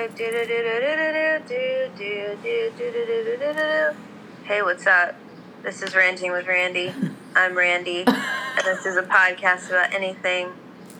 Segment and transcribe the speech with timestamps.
[4.44, 5.14] Hey, what's up?
[5.62, 6.94] This is Ranting with Randy.
[7.36, 10.52] I'm Randy, and this is a podcast about anything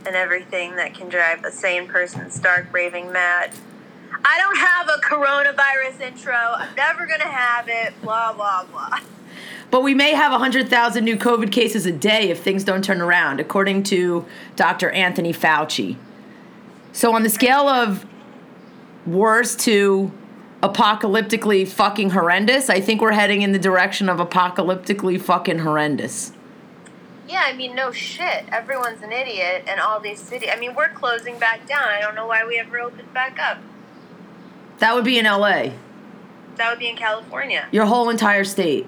[0.05, 3.55] and everything that can drive a sane person stark raving mad.
[4.23, 6.35] I don't have a coronavirus intro.
[6.35, 7.95] I'm never gonna have it.
[8.03, 9.01] Blah blah blah.
[9.71, 13.41] But we may have 100,000 new COVID cases a day if things don't turn around,
[13.41, 14.27] according to
[14.57, 14.91] Dr.
[14.91, 15.97] Anthony Fauci.
[16.93, 18.05] So, on the scale of
[19.15, 20.13] worse to
[20.63, 26.33] apocalyptically fucking horrendous, I think we're heading in the direction of apocalyptically fucking horrendous.
[27.29, 28.45] Yeah, I mean, no shit.
[28.51, 30.51] Everyone's an idiot, and all these cities.
[30.53, 31.85] I mean, we're closing back down.
[31.85, 33.59] I don't know why we ever opened back up.
[34.81, 35.71] That would be in LA,
[36.57, 37.69] That would be in California.
[37.71, 38.87] your whole entire state.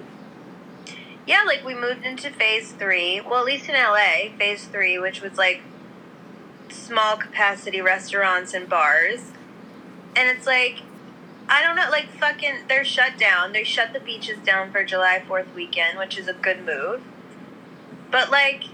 [1.25, 3.21] Yeah, like we moved into phase three.
[3.21, 5.61] Well, at least in LA, phase three, which was like
[6.69, 9.31] small capacity restaurants and bars.
[10.15, 10.81] And it's like,
[11.49, 13.51] I don't know, like fucking, they're shut down.
[13.53, 17.01] They shut the beaches down for July 4th weekend, which is a good move.
[18.11, 18.65] But like,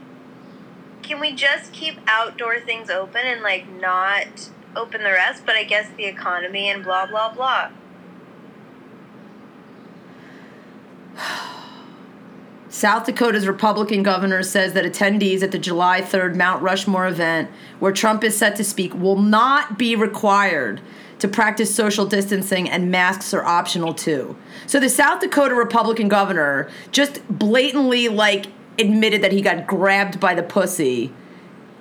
[1.02, 5.46] can we just keep outdoor things open and like not open the rest?
[5.46, 7.72] But I guess the economy and blah, blah, blah.
[12.70, 17.92] South Dakota's Republican governor says that attendees at the July 3rd Mount Rushmore event, where
[17.92, 20.80] Trump is set to speak, will not be required
[21.20, 24.36] to practice social distancing and masks are optional too.
[24.66, 30.34] So the South Dakota Republican governor just blatantly like admitted that he got grabbed by
[30.34, 31.12] the pussy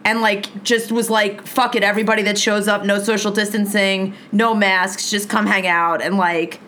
[0.05, 4.55] and like just was like fuck it everybody that shows up no social distancing, no
[4.55, 6.61] masks, just come hang out and like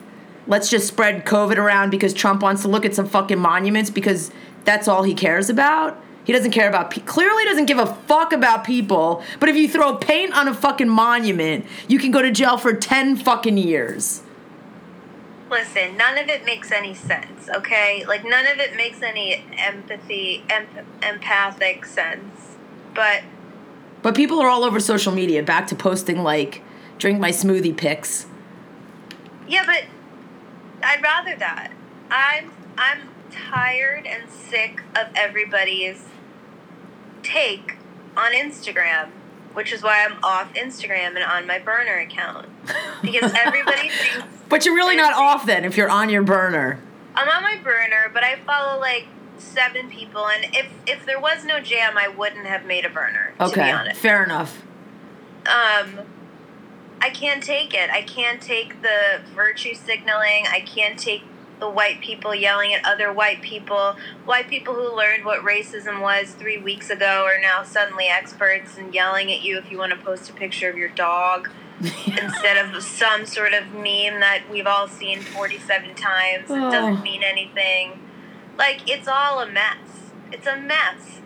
[0.46, 4.30] let's just spread COVID around because Trump wants to look at some fucking monuments because
[4.64, 6.00] that's all he cares about.
[6.30, 9.20] He doesn't care about pe- clearly doesn't give a fuck about people.
[9.40, 12.72] But if you throw paint on a fucking monument, you can go to jail for
[12.72, 14.22] 10 fucking years.
[15.50, 18.04] Listen, none of it makes any sense, okay?
[18.06, 22.54] Like, none of it makes any empathy, emp- empathic sense.
[22.94, 23.24] But,
[24.00, 26.62] But people are all over social media back to posting like
[26.98, 28.26] drink my smoothie pics.
[29.48, 29.82] yeah, but
[30.80, 31.72] I'd rather that.
[32.08, 36.04] I'm, I'm tired and sick of everybody's
[37.32, 37.76] take
[38.16, 39.08] on Instagram,
[39.54, 42.48] which is why I'm off Instagram and on my burner account.
[43.02, 46.80] Because everybody thinks But you're really not off then if you're on your burner.
[47.14, 49.06] I'm on my burner, but I follow like
[49.38, 53.32] seven people, and if if there was no jam, I wouldn't have made a burner.
[53.38, 54.62] To be Okay, honest, fair enough.
[55.46, 56.00] um,
[57.02, 57.90] I can't take it.
[57.90, 60.44] I can't take the virtue signaling.
[60.50, 61.22] I can't take
[61.60, 63.96] the white people yelling at other white people.
[64.24, 68.92] White people who learned what racism was three weeks ago are now suddenly experts and
[68.94, 71.50] yelling at you if you want to post a picture of your dog
[71.80, 76.50] instead of some sort of meme that we've all seen 47 times.
[76.50, 76.70] It Oh.
[76.70, 78.00] doesn't mean anything.
[78.58, 79.76] Like, it's all a mess.
[80.32, 81.20] It's a mess.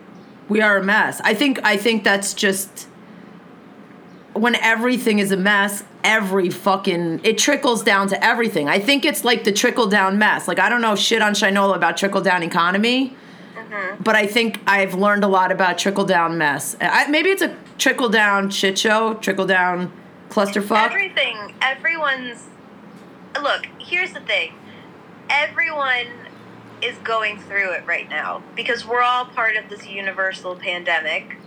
[0.47, 1.19] We are a mess.
[1.23, 2.87] I think I think that's just
[4.35, 8.67] when everything is a mess, every fucking it trickles down to everything.
[8.67, 10.47] I think it's like the trickle down mess.
[10.47, 13.15] Like I don't know shit on Shinola about trickle down economy,
[13.55, 14.03] mm-hmm.
[14.03, 16.75] but I think I've learned a lot about trickle down mess.
[16.81, 19.91] I, maybe it's a trickle down shit show, trickle down
[20.29, 20.85] clusterfuck.
[20.85, 22.47] Everything, everyone's.
[23.41, 24.53] Look, here's the thing.
[25.29, 26.07] Everyone
[26.81, 31.37] is going through it right now because we're all part of this universal pandemic.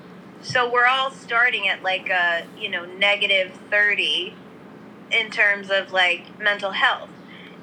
[0.43, 4.35] So we're all starting at like a, you know, negative 30
[5.11, 7.11] in terms of like mental health.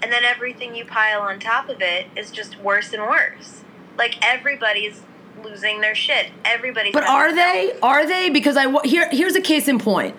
[0.04, 3.64] And then everything you pile on top of it is just worse and worse.
[3.98, 5.02] Like everybody's
[5.44, 6.28] losing their shit.
[6.44, 7.78] Everybody's But are they?
[7.82, 8.30] Are they?
[8.30, 10.16] Because I here here's a case in point.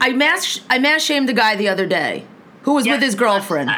[0.00, 2.24] I mass I mass shamed a guy the other day
[2.62, 2.92] who was Yeah.
[2.94, 3.70] with his girlfriend.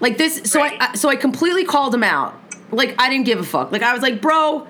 [0.00, 0.76] Like this, so Right.
[0.80, 2.34] I, I so I completely called him out.
[2.72, 3.70] Like I didn't give a fuck.
[3.70, 4.66] Like I was like, bro,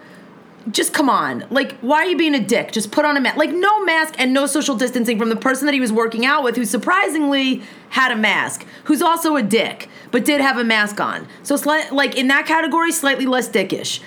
[0.72, 1.44] just come on.
[1.50, 2.72] Like why are you being a dick?
[2.72, 3.36] Just put on a mask.
[3.36, 6.44] Like no mask and no social distancing from the person that he was working out
[6.44, 11.00] with, who surprisingly had a mask, who's also a dick, but did have a mask
[11.00, 11.26] on.
[11.42, 14.00] So slight, like in that category, slightly less dickish.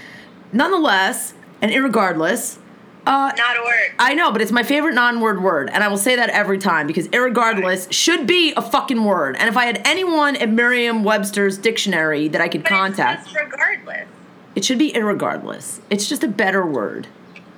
[0.51, 2.59] Nonetheless, and irregardless,
[3.05, 3.95] uh, Not a word.
[3.99, 6.87] I know, but it's my favorite non-word word, and I will say that every time
[6.87, 9.35] because irregardless should be a fucking word.
[9.37, 14.07] And if I had anyone at Merriam-Webster's dictionary that I could But contact, it's regardless.
[14.55, 15.79] It should be irregardless.
[15.89, 17.07] It's just a better word.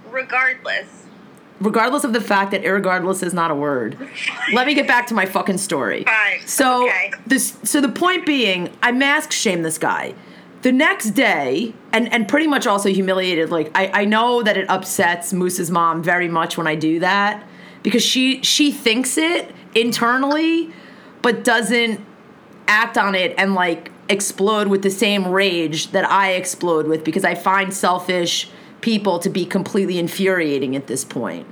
[0.09, 1.03] Regardless.
[1.59, 3.97] Regardless of the fact that irregardless is not a word.
[4.53, 6.03] Let me get back to my fucking story.
[6.05, 6.41] Fine.
[6.45, 7.11] So Okay.
[7.25, 10.13] this so the point being, I mask shame this guy.
[10.63, 13.51] The next day, and and pretty much also humiliated.
[13.51, 17.43] Like I I know that it upsets Moose's mom very much when I do that
[17.83, 20.73] because she she thinks it internally,
[21.21, 22.01] but doesn't
[22.67, 27.25] act on it and like explode with the same rage that I explode with because
[27.25, 28.49] I find selfish
[28.81, 31.47] people to be completely infuriating at this point.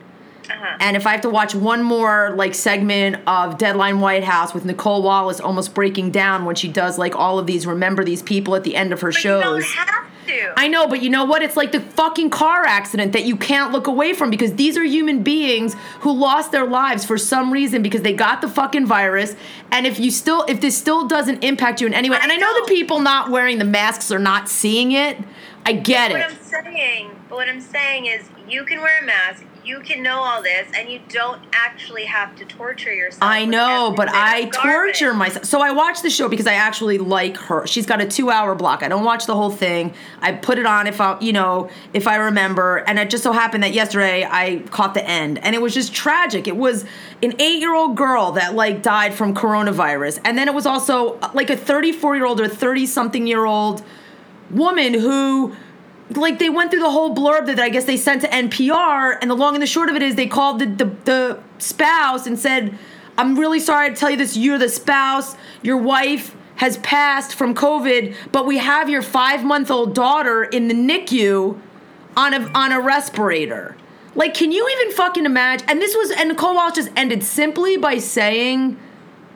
[0.49, 0.77] Uh-huh.
[0.79, 4.65] And if I have to watch one more like segment of Deadline White House with
[4.65, 8.55] Nicolle Wallace almost breaking down when she does like all of these remember these people
[8.55, 9.43] at the end of her But shows.
[9.69, 10.53] you don't have to.
[10.57, 11.41] I know, but you know what?
[11.41, 14.83] It's like the fucking car accident that you can't look away from because these are
[14.83, 19.35] human beings who lost their lives for some reason because they got the fucking virus.
[19.71, 22.31] And if you still, if this still doesn't impact you in any way, I and
[22.31, 22.65] I know know.
[22.65, 25.17] the people not wearing the masks are not seeing it.
[25.65, 26.25] I get what it.
[26.25, 30.19] I'm saying, but what I'm saying is, you can wear a mask, you can know
[30.19, 33.23] all this, and you don't actually have to torture yourself.
[33.23, 34.99] I know, but I garbage.
[34.99, 35.45] torture myself.
[35.45, 37.65] So I watch the show because I actually like her.
[37.65, 38.83] She's got a two-hour block.
[38.83, 39.93] I don't watch the whole thing.
[40.21, 42.77] I put it on if I, you know, if I remember.
[42.77, 45.93] And it just so happened that yesterday I caught the end, and it was just
[45.93, 46.47] tragic.
[46.47, 46.85] It was
[47.21, 51.49] an eight-year-old girl that like died from coronavirus, and then it was also uh, like
[51.49, 53.83] a 34-year-old or 30-something-year-old
[54.51, 55.55] woman who
[56.11, 59.29] like they went through the whole blurb that I guess they sent to NPR, and
[59.31, 62.37] the long and the short of it is they called the, the the spouse and
[62.37, 62.77] said,
[63.17, 64.35] "I'm really sorry to tell you this.
[64.37, 65.35] You're the spouse.
[65.61, 70.67] Your wife has passed from COVID, but we have your five month old daughter in
[70.67, 71.59] the NICU
[72.15, 73.75] on a on a respirator."
[74.15, 75.67] Like, can you even fucking imagine?
[75.69, 78.77] And this was and Nicole Walsh just ended simply by saying,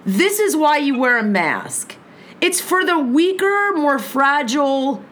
[0.06, 1.96] "This is why you wear a mask.
[2.40, 5.04] It's for the weaker, more fragile."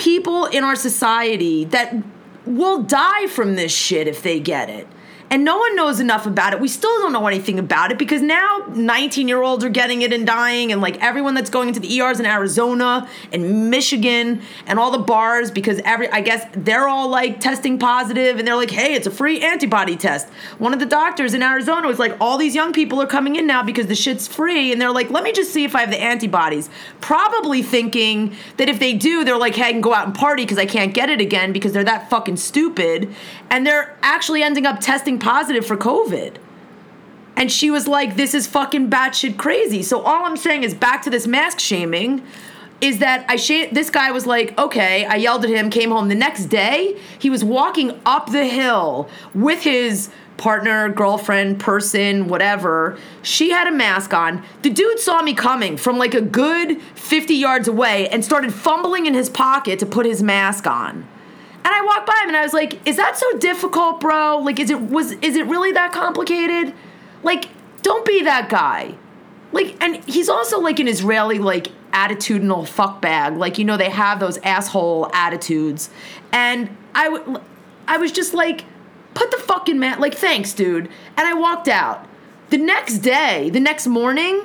[0.00, 1.94] People in our society that
[2.46, 4.86] will die from this shit if they get it.
[5.32, 6.58] And no one knows enough about it.
[6.58, 10.12] We still don't know anything about it because now 19 year olds are getting it
[10.12, 14.80] and dying, and like everyone that's going into the ERs in Arizona and Michigan and
[14.80, 18.72] all the bars because every, I guess they're all like testing positive and they're like,
[18.72, 20.28] hey, it's a free antibody test.
[20.58, 23.46] One of the doctors in Arizona was like, all these young people are coming in
[23.46, 24.72] now because the shit's free.
[24.72, 26.68] And they're like, let me just see if I have the antibodies.
[27.00, 30.42] Probably thinking that if they do, they're like, hey, I can go out and party
[30.42, 33.14] because I can't get it again because they're that fucking stupid.
[33.48, 36.36] And they're actually ending up testing positive for COVID.
[37.36, 39.82] And she was like, this is fucking batshit crazy.
[39.82, 42.22] So all I'm saying is back to this mask shaming
[42.80, 46.08] is that I sh- this guy was like, okay, I yelled at him, came home.
[46.08, 52.98] The next day, he was walking up the hill with his partner, girlfriend, person, whatever.
[53.22, 54.42] She had a mask on.
[54.62, 59.04] The dude saw me coming from like a good 50 yards away and started fumbling
[59.06, 61.06] in his pocket to put his mask on.
[61.62, 64.38] And I walked by him and I was like, "Is that so difficult, bro?
[64.38, 66.74] Like is it was is it really that complicated?
[67.22, 67.48] Like
[67.82, 68.94] don't be that guy."
[69.52, 73.36] Like and he's also like an Israeli like attitudinal fuckbag.
[73.36, 75.90] Like you know they have those asshole attitudes.
[76.32, 77.40] And I w-
[77.86, 78.64] I was just like,
[79.14, 82.06] "Put the fucking man like thanks, dude." And I walked out.
[82.50, 84.42] The next day, the next morning,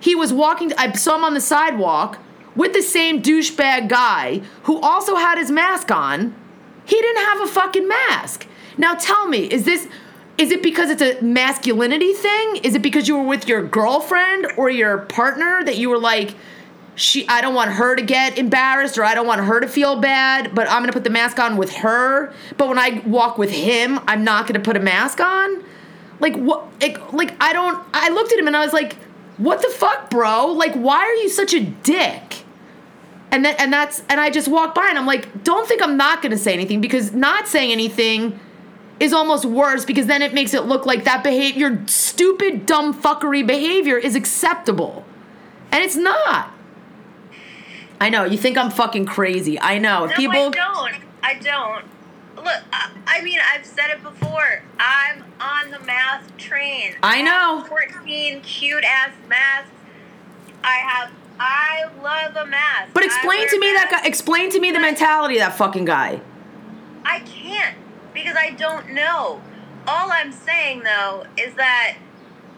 [0.00, 2.18] he was walking I saw him on the sidewalk
[2.56, 6.34] with the same douchebag guy who also had his mask on.
[6.88, 8.46] He didn't have a fucking mask.
[8.78, 9.86] Now tell me, is this
[10.38, 12.56] is it because it's a masculinity thing?
[12.62, 16.34] Is it because you were with your girlfriend or your partner that you were like
[16.94, 20.00] she I don't want her to get embarrassed or I don't want her to feel
[20.00, 23.36] bad, but I'm going to put the mask on with her, but when I walk
[23.36, 25.62] with him, I'm not going to put a mask on?
[26.20, 28.94] Like what like, like I don't I looked at him and I was like,
[29.36, 30.46] "What the fuck, bro?
[30.46, 32.44] Like why are you such a dick?"
[33.30, 35.96] And then and that's and I just walk by and I'm like, don't think I'm
[35.96, 38.38] not gonna say anything because not saying anything
[39.00, 43.00] is almost worse because then it makes it look like that behavior, your stupid, dumb
[43.00, 45.04] fuckery behavior is acceptable.
[45.70, 46.52] And it's not.
[48.00, 49.60] I know, you think I'm fucking crazy.
[49.60, 50.06] I know.
[50.06, 50.94] No, people I don't.
[51.22, 51.84] I don't.
[52.36, 54.62] Look, I, I mean, I've said it before.
[54.78, 56.94] I'm on the mask train.
[57.02, 57.58] I know.
[57.58, 59.70] have 14 cute ass masks.
[60.62, 61.10] I have.
[61.40, 62.92] I love a mask.
[62.94, 66.20] But explain to me that guy explain to me the mentality of that fucking guy.
[67.04, 67.76] I can't
[68.12, 69.40] because I don't know.
[69.86, 71.96] All I'm saying though is that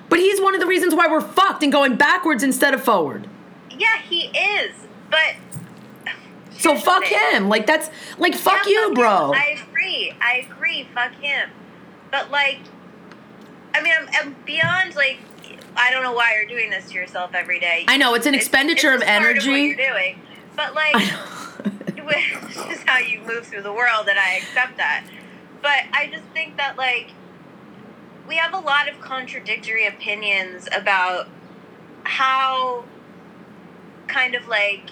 [0.08, 3.28] But he's one of the reasons why we're fucked and going backwards instead of forward.
[3.70, 4.74] yeah, he is.
[5.10, 5.34] But
[6.58, 7.48] So fuck him.
[7.48, 9.32] Like that's like fuck Yeah, you, bro.
[9.34, 10.12] I agree.
[10.20, 10.88] I agree.
[10.94, 11.50] Fuck him.
[12.10, 12.60] But like,
[13.74, 15.18] I mean, I'm, I'm beyond like.
[15.76, 17.84] I don't know why you're doing this to yourself every day.
[17.88, 19.50] I know it's an It's- expenditure it's of part energy.
[19.50, 20.20] what you're doing,
[20.56, 20.94] but like,
[22.54, 25.04] this is how you move through the world, and I accept that.
[25.62, 27.10] But I just think that like,
[28.26, 31.28] we have a lot of contradictory opinions about
[32.04, 32.84] how
[34.06, 34.90] kind of like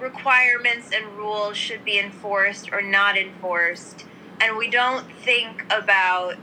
[0.00, 4.04] requirements and rules should be enforced or not enforced
[4.40, 6.34] and we don't think about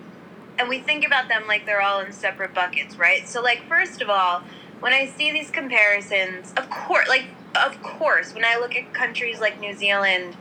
[0.60, 3.27] and we think about them like they're all in separate buckets, right?
[3.27, 4.43] So, like, first of all,
[4.79, 9.39] when I see these comparisons, of course, like, of course, when I look at countries
[9.39, 10.36] like New Zealand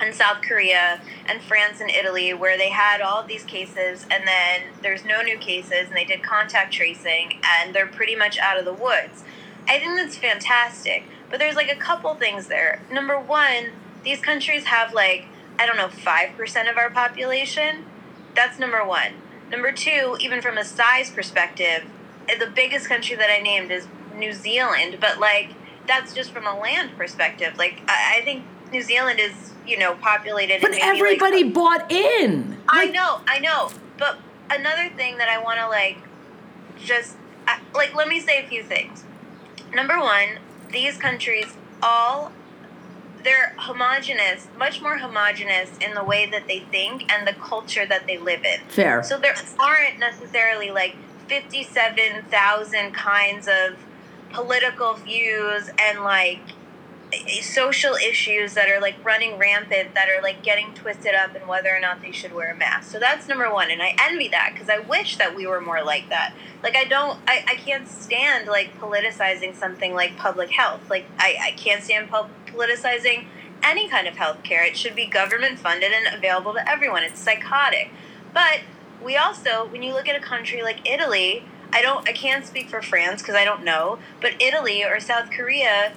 [0.00, 4.62] and South Korea and France and Italy, where they had all these cases and then
[4.82, 8.64] there's no new cases and they did contact tracing and they're pretty much out of
[8.64, 9.24] the woods.
[9.68, 11.04] I think that's fantastic.
[11.28, 12.80] But there's like a couple things there.
[12.90, 13.72] Number one,
[14.04, 15.26] these countries have like,
[15.58, 17.84] I don't know, 5% of our population.
[18.34, 19.14] That's number one.
[19.50, 21.84] Number two, even from a size perspective,
[22.28, 23.86] eh, the biggest country that I named is
[24.16, 25.50] New Zealand, but like,
[25.86, 27.56] that's just from a land perspective.
[27.56, 30.60] Like, I, I think New Zealand is, you know, populated.
[30.60, 32.56] But and maybe, everybody like, bought in.
[32.68, 33.70] I know, I know.
[33.98, 34.18] But
[34.50, 35.98] another thing that I want to like,
[36.78, 39.04] just I- like, let me say a few things.
[39.72, 40.38] Number one,
[40.72, 41.46] these countries
[41.82, 42.32] all
[43.26, 48.06] they're homogenous, much more homogenous in the way that they think and the culture that
[48.06, 48.60] they live in.
[48.68, 49.02] Fair.
[49.02, 50.96] So there aren't necessarily like
[51.28, 53.76] 57,000 kinds of
[54.30, 56.40] political views and like
[57.40, 61.74] social issues that are like running rampant that are like getting twisted up in whether
[61.74, 62.90] or not they should wear a mask.
[62.90, 65.84] So that's number 1 and I envy that because I wish that we were more
[65.84, 66.34] like that.
[66.62, 70.90] Like I don't I, I can't stand like politicizing something like public health.
[70.90, 73.26] Like I, I can't stand pol- politicizing
[73.62, 74.64] any kind of health care.
[74.64, 77.02] It should be government funded and available to everyone.
[77.02, 77.90] It's psychotic.
[78.32, 78.60] But
[79.02, 82.68] we also, when you look at a country like Italy, I don't, I can't speak
[82.68, 85.92] for France because I don't know, but Italy or South Korea,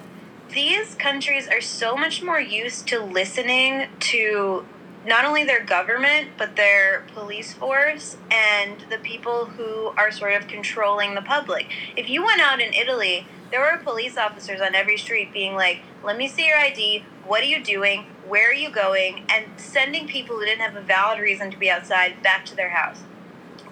[0.52, 4.66] these countries are so much more used to listening to
[5.06, 10.46] not only their government but their police force and the people who are sort of
[10.46, 11.66] controlling the public.
[11.96, 15.80] If you went out in Italy, there were police officers on every street being like,
[16.02, 17.04] "Let me see your ID.
[17.26, 18.06] What are you doing?
[18.26, 21.70] Where are you going?" and sending people who didn't have a valid reason to be
[21.70, 23.00] outside back to their house.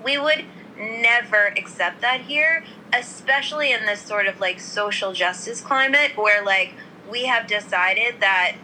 [0.03, 0.45] We would
[0.79, 6.75] never accept that here, especially in this sort of like social justice climate where like
[7.11, 8.57] we have decided that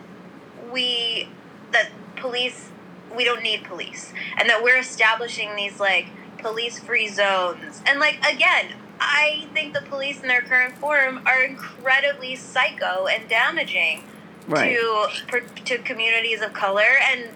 [0.72, 1.28] we
[1.72, 2.70] that police
[3.14, 6.06] we don't need police and that we're establishing these like
[6.38, 11.42] police free zones and like again i think the police in their current form are
[11.42, 14.02] incredibly psycho and damaging
[14.46, 14.76] Right.
[14.76, 17.30] to to communities of color and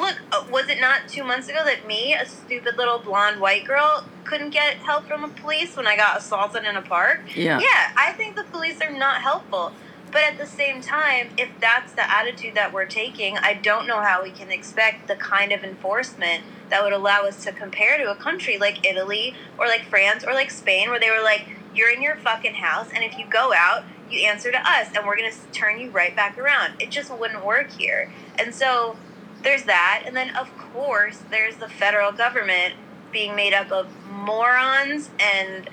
[0.00, 3.64] look uh, was it not two months ago that me a stupid little blonde white
[3.64, 7.60] girl couldn't get help from the police when i got assaulted in a park Yeah.
[7.60, 9.72] yeah i think the police are not helpful
[10.12, 14.00] but at the same time if that's the attitude that we're taking i don't know
[14.00, 18.10] how we can expect the kind of enforcement that would allow us to compare to
[18.10, 21.90] a country like italy or like france or like spain where they were like you're
[21.90, 25.16] in your fucking house and if you go out you answer to us and we're
[25.16, 26.74] going to turn you right back around.
[26.80, 28.10] It just wouldn't work here.
[28.38, 28.96] And so
[29.42, 30.04] there's that.
[30.06, 32.74] And then of course there's the federal government
[33.10, 35.68] being made up of morons and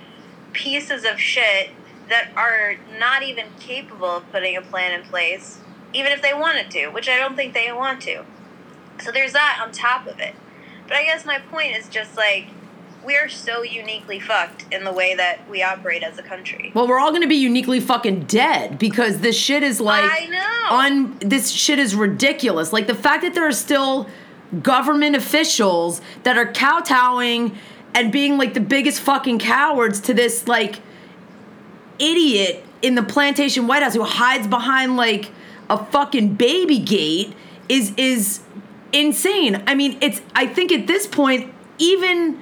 [0.54, 1.70] pieces of shit
[2.10, 5.60] that are not even capable of putting a plan in place
[5.94, 8.24] even if they wanted to which i don't think they want to
[9.02, 10.36] so there's that on top of it
[10.88, 12.48] but i guess my point is just like
[13.04, 17.00] we're so uniquely fucked in the way that we operate as a country Well, we're
[17.00, 20.76] all going to be uniquely fucking dead because this shit is like I know.
[20.76, 22.74] on this shit is ridiculous.
[22.74, 24.08] Like the fact that there are still
[24.62, 27.56] government officials that are kowtowing
[27.96, 30.80] and being like the biggest fucking cowards to this like
[32.00, 35.32] idiot in the plantation White House who hides behind like
[35.70, 37.34] a fucking baby gate
[37.68, 38.42] is is
[38.92, 39.64] insane.
[39.68, 42.42] I mean, it's I think at this point even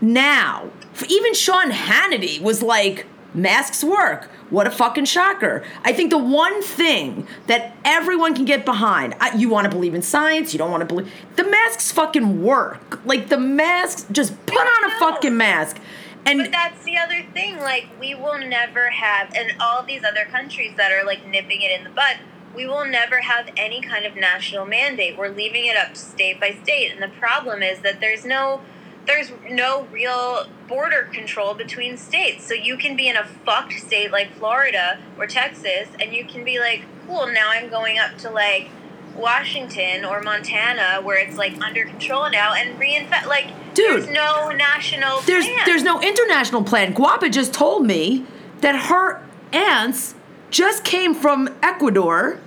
[0.00, 0.70] now,
[1.08, 4.30] even Sean Hannity was like, masks work.
[4.50, 5.64] What a fucking shocker.
[5.82, 9.94] I think the one thing that everyone can get behind, I, you want to believe
[9.94, 13.04] in science, you don't want to believe, the masks fucking work.
[13.04, 15.78] Like the masks, just put on a fucking mask.
[16.26, 17.58] And But that's the other thing.
[17.58, 21.70] Like, we will never have, and all these other countries that are like nipping it
[21.70, 22.18] in the bud,
[22.54, 25.18] we will never have any kind of national mandate.
[25.18, 26.92] We're leaving it up state by state.
[26.92, 28.60] And the problem is that there's no.
[29.06, 32.46] There's no real border control between states.
[32.46, 36.42] So you can be in a fucked state like Florida or Texas, and you can
[36.42, 38.70] be like, cool, now I'm going up to like
[39.16, 43.26] Washington or Montana where it's like under control now and reinfect.
[43.26, 44.02] Like, Dude.
[44.02, 45.62] there's no national there's plan.
[45.66, 46.94] there's no international plan.
[46.94, 48.26] Guapa just told me
[48.60, 50.14] that her aunts
[50.50, 52.40] just came from Ecuador,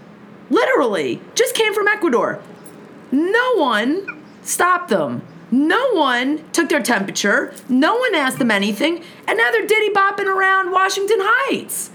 [0.50, 2.42] literally, just came from Ecuador.
[3.12, 5.22] No one stopped them.
[5.50, 7.54] No one took their temperature.
[7.70, 11.92] No one asked them anything, and now they're diddy bopping around Washington Heights.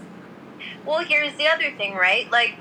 [0.86, 2.30] Well, here's the other thing, right?
[2.30, 2.56] Like,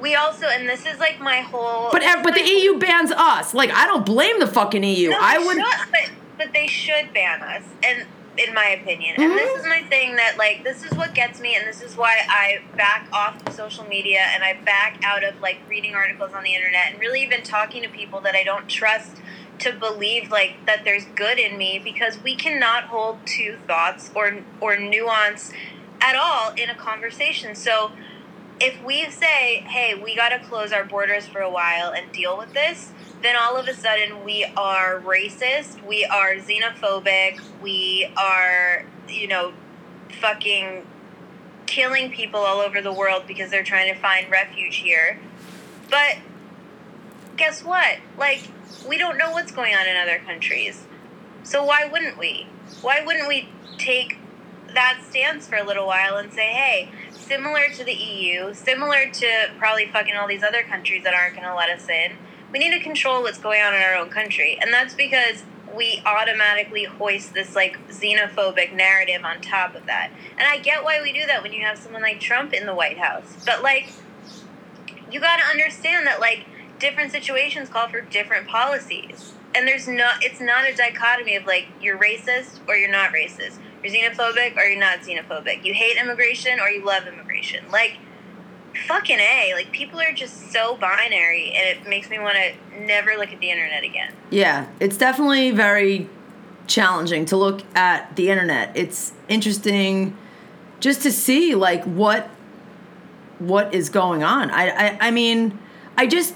[0.00, 1.90] we also, and this is like my whole.
[1.92, 3.54] But but the EU bans us.
[3.54, 5.10] Like I don't blame the fucking EU.
[5.10, 5.56] No, I would.
[5.56, 8.06] should, but but they should ban us, and
[8.38, 9.36] in my opinion, and Mm-hmm.
[9.36, 12.18] this is my thing that like this is what gets me, and this is why
[12.28, 16.42] I back off of social media and I back out of like reading articles on
[16.42, 19.16] the internet and really even talking to people that I don't trust
[19.60, 24.40] to believe like that there's good in me because we cannot hold two thoughts or
[24.60, 25.50] or nuance
[26.02, 27.54] at all in a conversation.
[27.54, 27.92] So
[28.60, 32.38] if we say, hey, we got to close our borders for a while and deal
[32.38, 38.84] with this, then all of a sudden we are racist, we are xenophobic, we are,
[39.08, 39.52] you know,
[40.20, 40.86] fucking
[41.66, 45.18] killing people all over the world because they're trying to find refuge here.
[45.90, 46.18] But
[47.36, 47.98] guess what?
[48.16, 48.48] Like,
[48.88, 50.86] we don't know what's going on in other countries.
[51.42, 52.46] So why wouldn't we?
[52.80, 53.48] Why wouldn't we
[53.78, 54.18] take
[54.74, 56.90] that stance for a little while and say, hey,
[57.26, 61.46] similar to the EU, similar to probably fucking all these other countries that aren't going
[61.46, 62.16] to let us in,
[62.52, 64.58] we need to control what's going on in our own country.
[64.60, 65.42] And that's because
[65.74, 70.10] we automatically hoist this like xenophobic narrative on top of that.
[70.32, 72.74] And I get why we do that when you have someone like Trump in the
[72.74, 73.36] White House.
[73.44, 73.92] But like,
[75.10, 76.46] you got to understand that like
[76.78, 79.32] different situations call for different policies.
[79.54, 83.58] And there's no, it's not a dichotomy of like you're racist or you're not racist.
[83.86, 85.64] You're xenophobic or you're not xenophobic.
[85.64, 87.64] You hate immigration or you love immigration.
[87.70, 87.98] Like,
[88.86, 89.52] fucking A.
[89.54, 93.40] Like, people are just so binary and it makes me want to never look at
[93.40, 94.12] the internet again.
[94.30, 96.08] Yeah, it's definitely very
[96.66, 98.72] challenging to look at the internet.
[98.74, 100.16] It's interesting
[100.80, 102.28] just to see like what
[103.38, 104.50] what is going on.
[104.50, 105.58] I I, I mean,
[105.96, 106.34] I just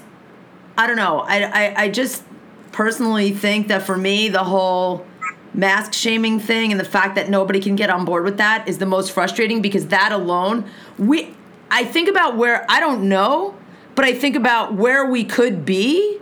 [0.77, 1.19] I don't know.
[1.19, 2.23] I, I I just
[2.71, 5.05] personally think that for me the whole
[5.53, 8.77] mask shaming thing and the fact that nobody can get on board with that is
[8.77, 10.63] the most frustrating because that alone
[10.97, 11.35] we
[11.69, 13.55] I think about where I don't know,
[13.95, 16.19] but I think about where we could be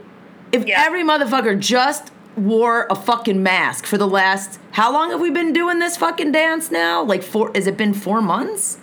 [0.52, 0.84] if Yeah.
[0.86, 5.52] every motherfucker just wore a fucking mask for the last how long have we been
[5.54, 7.04] doing this fucking dance now?
[7.04, 8.78] Like four has it been 4 months?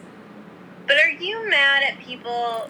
[0.86, 2.68] But are you mad at people?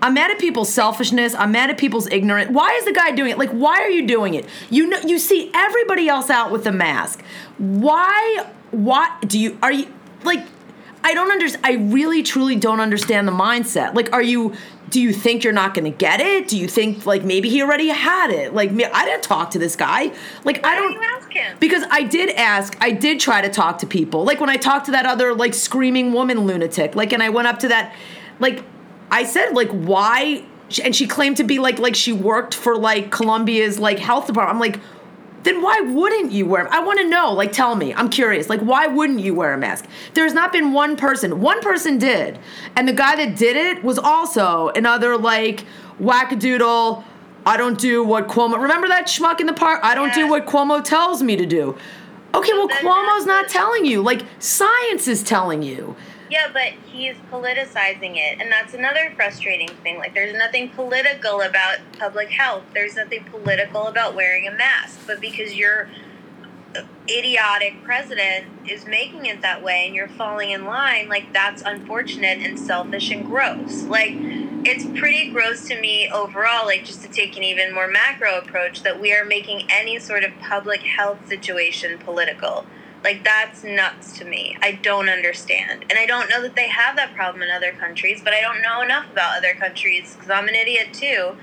[0.00, 1.34] I'm mad at people's selfishness.
[1.34, 2.50] I'm mad at people's ignorance.
[2.50, 3.38] Why is the guy doing it?
[3.38, 4.46] Like, why are you doing it?
[4.70, 7.22] You know, you see everybody else out with a mask.
[7.58, 8.46] Why?
[8.70, 9.58] Why do you?
[9.62, 9.92] Are you
[10.24, 10.46] like?
[11.02, 11.64] I don't understand.
[11.64, 13.94] I really, truly don't understand the mindset.
[13.94, 14.54] Like, are you?
[14.90, 16.48] Do you think you're not going to get it?
[16.48, 18.54] Do you think like maybe he already had it?
[18.54, 20.12] Like, me, I didn't talk to this guy.
[20.44, 20.92] Like, I don't.
[20.92, 21.56] you ask him?
[21.60, 24.24] Because I did ask, I did try to talk to people.
[24.24, 27.48] Like when I talked to that other like screaming woman lunatic, like and I went
[27.48, 27.94] up to that
[28.40, 28.64] like
[29.10, 30.44] I said like why
[30.82, 34.54] and she claimed to be like like she worked for like Columbia's like health department.
[34.54, 34.80] I'm like
[35.44, 37.94] then why wouldn't you wear I want to know, like tell me.
[37.94, 38.48] I'm curious.
[38.48, 39.86] Like why wouldn't you wear a mask?
[40.14, 41.40] There's not been one person.
[41.40, 42.38] One person did.
[42.76, 45.64] And the guy that did it was also another like
[46.00, 47.04] wackadoodle
[47.46, 48.60] I don't do what Cuomo.
[48.60, 49.80] Remember that schmuck in the park?
[49.82, 51.78] I don't do what Cuomo tells me to do.
[52.34, 54.02] Okay, well, Cuomo's not telling you.
[54.02, 55.96] Like, science is telling you.
[56.30, 59.96] Yeah, but he's politicizing it, and that's another frustrating thing.
[59.96, 62.64] Like, there's nothing political about public health.
[62.74, 65.00] There's nothing political about wearing a mask.
[65.06, 65.88] But because your
[67.08, 72.38] idiotic president is making it that way, and you're falling in line, like that's unfortunate
[72.38, 73.84] and selfish and gross.
[73.84, 74.12] Like,
[74.66, 76.66] it's pretty gross to me overall.
[76.66, 80.24] Like, just to take an even more macro approach, that we are making any sort
[80.24, 82.66] of public health situation political.
[83.04, 84.56] Like that's nuts to me.
[84.60, 85.84] I don't understand.
[85.88, 88.60] And I don't know that they have that problem in other countries, but I don't
[88.60, 91.36] know enough about other countries cuz I'm an idiot too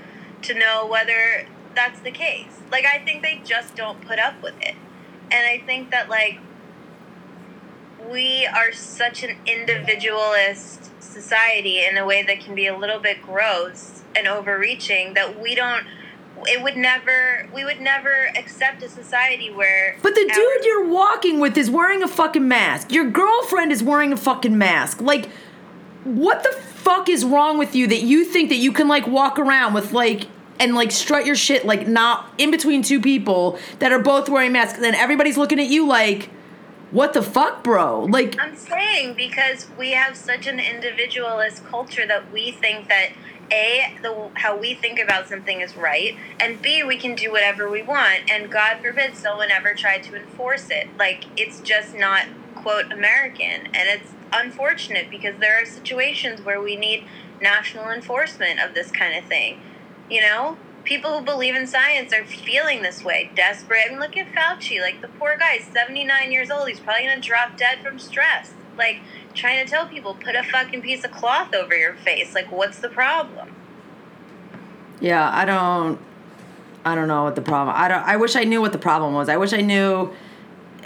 [0.43, 2.59] to know whether that's the case.
[2.71, 4.75] Like I think they just don't put up with it.
[5.31, 6.39] And I think that like
[8.09, 13.21] we are such an individualist society in a way that can be a little bit
[13.21, 15.85] gross and overreaching that we don't
[16.47, 21.39] it would never we would never accept a society where But the dude you're walking
[21.39, 22.91] with is wearing a fucking mask.
[22.91, 25.01] Your girlfriend is wearing a fucking mask.
[25.01, 25.29] Like,
[26.03, 29.39] what the fuck is wrong with you that you think that you can, like, walk
[29.39, 30.27] around with, like,
[30.59, 34.51] and, like, strut your shit, like, not in between two people that are both wearing
[34.51, 36.29] masks, and then everybody's looking at you like,
[36.91, 38.01] what the fuck, bro?
[38.01, 43.09] Like, I'm saying because we have such an individualist culture that we think that
[43.51, 47.69] a the how we think about something is right, and b we can do whatever
[47.69, 50.87] we want, and God forbid someone ever tried to enforce it.
[50.97, 56.75] Like it's just not quote American, and it's unfortunate because there are situations where we
[56.75, 57.05] need
[57.41, 59.61] national enforcement of this kind of thing.
[60.09, 63.81] You know, people who believe in science are feeling this way, desperate.
[63.87, 64.81] I mean, look at Fauci.
[64.81, 66.67] Like the poor guy, seventy nine years old.
[66.67, 68.53] He's probably gonna drop dead from stress.
[68.77, 69.01] Like
[69.35, 72.33] trying to tell people, put a fucking piece of cloth over your face.
[72.33, 73.53] Like, what's the problem?
[74.99, 75.99] Yeah, I don't.
[76.83, 77.75] I don't know what the problem.
[77.77, 78.03] I don't.
[78.03, 79.27] I wish I knew what the problem was.
[79.27, 80.13] I wish I knew,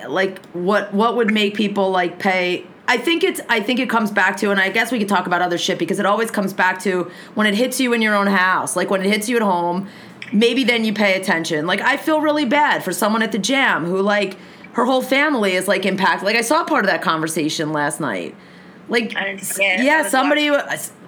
[0.08, 2.66] like, what what would make people like pay.
[2.88, 3.40] I think it's.
[3.50, 5.78] I think it comes back to, and I guess we could talk about other shit
[5.78, 8.76] because it always comes back to when it hits you in your own house.
[8.76, 9.88] Like when it hits you at home,
[10.34, 11.68] maybe then you pay attention.
[11.68, 14.38] Like I feel really bad for someone at the jam who like
[14.80, 16.26] her whole family is like impacted.
[16.26, 18.34] Like I saw part of that conversation last night.
[18.88, 19.82] Like I didn't see it.
[19.82, 20.50] I yeah, somebody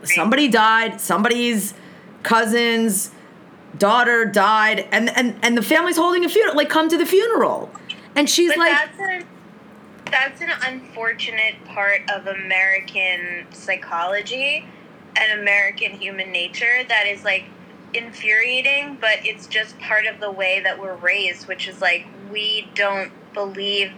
[0.03, 0.99] somebody died.
[0.99, 1.73] Somebody's
[2.21, 3.11] cousin's
[3.77, 6.55] daughter died, and and and the family's holding a funeral.
[6.55, 7.71] Like come to the funeral,
[8.15, 8.71] and she's But like.
[8.71, 9.25] that's an
[10.11, 14.65] that's an unfortunate part of American psychology
[15.15, 17.45] and American human nature that is like
[17.93, 22.67] infuriating, but it's just part of the way that we're raised, which is like we
[22.75, 23.91] don't believe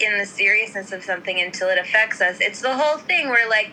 [0.00, 2.38] in the seriousness of something until it affects us.
[2.40, 3.70] It's the whole thing where like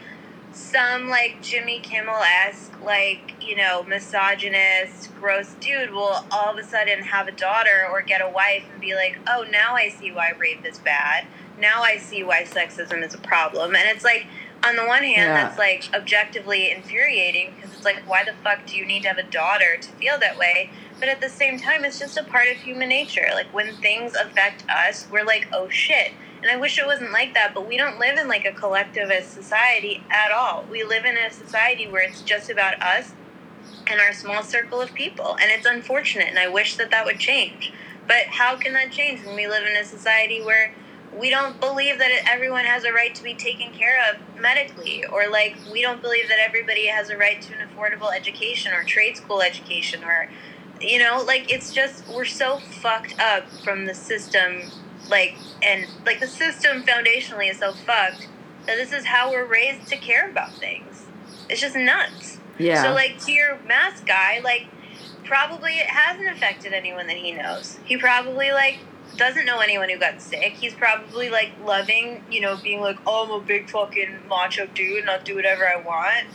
[0.52, 2.16] some like Jimmy Kimmel
[2.46, 7.86] esque, like, you know, misogynist, gross dude will all of a sudden have a daughter
[7.92, 11.26] or get a wife and be like, oh, now I see why rape is bad.
[11.60, 13.76] Now I see why sexism is a problem.
[13.76, 14.28] And it's like,
[14.64, 15.44] on the one hand, Yeah.
[15.44, 19.18] that's like objectively infuriating because it's like, why the fuck do you need to have
[19.18, 20.72] a daughter to feel that way?
[21.00, 23.28] But at the same time, it's just a part of human nature.
[23.34, 26.14] Like when things affect us, we're like, oh shit.
[26.42, 29.34] And I wish it wasn't like that, but we don't live in like a collectivist
[29.34, 30.66] society at all.
[30.70, 33.14] We live in a society where it's just about us
[33.88, 35.38] and our small circle of people.
[35.42, 37.74] And it's unfortunate, and I wish that that would change.
[38.08, 40.74] But how can that change when we live in a society where
[41.16, 45.30] we don't believe that everyone has a right to be taken care of medically, or
[45.30, 49.18] like we don't believe that everybody has a right to an affordable education or trade
[49.18, 50.30] school education, or
[50.86, 54.72] you know, like it's just we're so fucked up from the system,
[55.10, 58.28] like and like the system foundationally is so fucked
[58.66, 61.06] that this is how we're raised to care about things.
[61.50, 62.40] It's just nuts.
[62.58, 62.84] Yeah.
[62.84, 64.68] So like to your mask guy, like
[65.24, 67.80] probably it hasn't affected anyone that he knows.
[67.86, 68.80] He probably like
[69.18, 70.54] doesn't know anyone who got sick.
[70.54, 75.02] He's probably like loving, you know, being like, oh, I'm a big fucking macho dude
[75.02, 76.28] and I'll do whatever I want.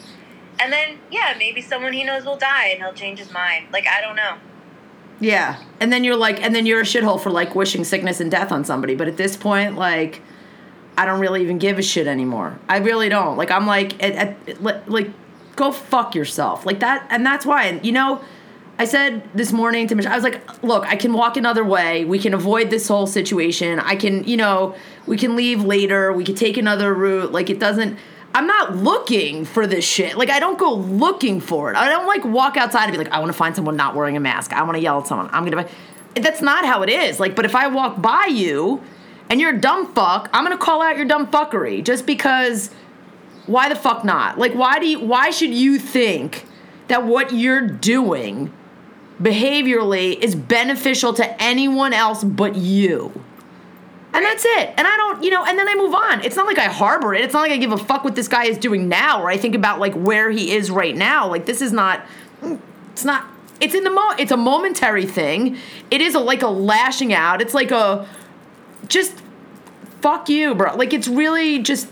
[0.60, 3.68] And then, yeah, maybe someone he knows will die and he'll change his mind.
[3.72, 4.36] Like, I don't know.
[5.20, 5.62] Yeah.
[5.80, 8.52] And then you're like, and then you're a shithole for like wishing sickness and death
[8.52, 8.94] on somebody.
[8.94, 10.22] But at this point, like,
[10.96, 12.58] I don't really even give a shit anymore.
[12.68, 13.36] I really don't.
[13.36, 14.12] Like, I'm like, at,
[14.48, 15.10] at, li- like,
[15.56, 16.66] go fuck yourself.
[16.66, 17.06] Like that.
[17.10, 17.64] And that's why.
[17.64, 18.22] And, you know,
[18.78, 22.04] I said this morning to Michelle, I was like, look, I can walk another way.
[22.04, 23.78] We can avoid this whole situation.
[23.78, 24.74] I can, you know,
[25.06, 26.12] we can leave later.
[26.12, 27.32] We can take another route.
[27.32, 27.98] Like, it doesn't.
[28.32, 30.16] I'm not looking for this shit.
[30.16, 31.76] Like I don't go looking for it.
[31.76, 34.16] I don't like walk outside and be like, I want to find someone not wearing
[34.16, 34.52] a mask.
[34.52, 35.28] I want to yell at someone.
[35.32, 35.68] I'm gonna.
[36.14, 37.18] That's not how it is.
[37.18, 38.82] Like, but if I walk by you
[39.28, 42.70] and you're a dumb fuck, I'm gonna call out your dumb fuckery just because.
[43.46, 44.38] Why the fuck not?
[44.38, 45.00] Like, why do you?
[45.00, 46.46] Why should you think
[46.86, 48.52] that what you're doing
[49.20, 53.24] behaviorally is beneficial to anyone else but you?
[54.12, 54.74] And that's it.
[54.76, 56.24] And I don't, you know, and then I move on.
[56.24, 57.22] It's not like I harbor it.
[57.22, 59.36] It's not like I give a fuck what this guy is doing now or I
[59.36, 61.28] think about like where he is right now.
[61.28, 62.04] Like this is not
[62.92, 63.26] it's not
[63.60, 65.56] it's in the mo it's a momentary thing.
[65.92, 67.40] It is a like a lashing out.
[67.40, 68.08] It's like a
[68.88, 69.22] just
[70.00, 70.74] fuck you, bro.
[70.74, 71.88] Like it's really just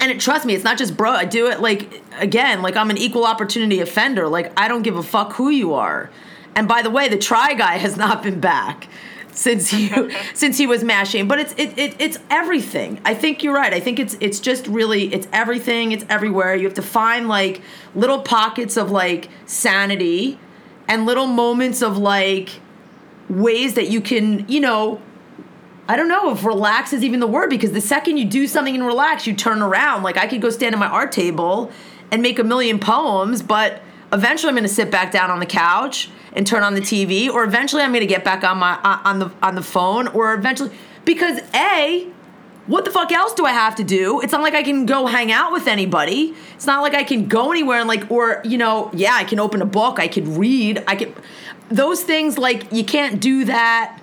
[0.00, 1.12] and it, trust me, it's not just bro.
[1.12, 4.26] I do it like again, like I'm an equal opportunity offender.
[4.26, 6.10] Like I don't give a fuck who you are.
[6.56, 8.88] And by the way, the try guy has not been back
[9.34, 9.90] since he
[10.34, 11.28] since he was mashing.
[11.28, 13.00] But it's it, it it's everything.
[13.04, 13.72] I think you're right.
[13.72, 15.92] I think it's it's just really it's everything.
[15.92, 16.54] It's everywhere.
[16.54, 17.60] You have to find like
[17.94, 20.38] little pockets of like sanity
[20.88, 22.60] and little moments of like
[23.28, 25.00] ways that you can you know
[25.88, 28.74] I don't know if relax is even the word because the second you do something
[28.74, 30.02] and relax, you turn around.
[30.02, 31.70] Like I could go stand at my art table
[32.10, 33.82] and make a million poems, but
[34.14, 37.28] eventually I'm going to sit back down on the couch and turn on the TV,
[37.28, 40.32] or eventually I'm going to get back on my on the on the phone, or
[40.34, 40.70] eventually
[41.04, 42.08] because a
[42.66, 44.20] what the fuck else do I have to do?
[44.22, 46.34] It's not like I can go hang out with anybody.
[46.54, 49.38] It's not like I can go anywhere and like or you know, yeah, I can
[49.38, 51.14] open a book, I could read, I could
[51.68, 54.00] those things like you can't do that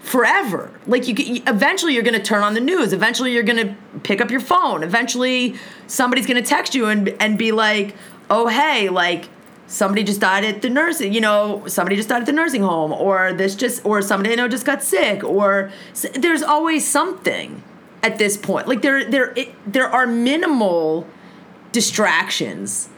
[0.00, 0.70] forever.
[0.86, 2.92] Like you, eventually you're going to turn on the news.
[2.92, 4.82] Eventually you're going to pick up your phone.
[4.82, 5.54] Eventually
[5.86, 7.94] somebody's going to text you and and be like,
[8.30, 9.28] "Oh, hey, like
[9.66, 12.92] somebody just died at the nursing, you know, somebody just died at the nursing home
[12.92, 15.70] or this just or somebody I know just got sick or
[16.14, 17.62] there's always something
[18.02, 18.68] at this point.
[18.68, 21.06] Like there there it, there are minimal
[21.72, 22.88] distractions.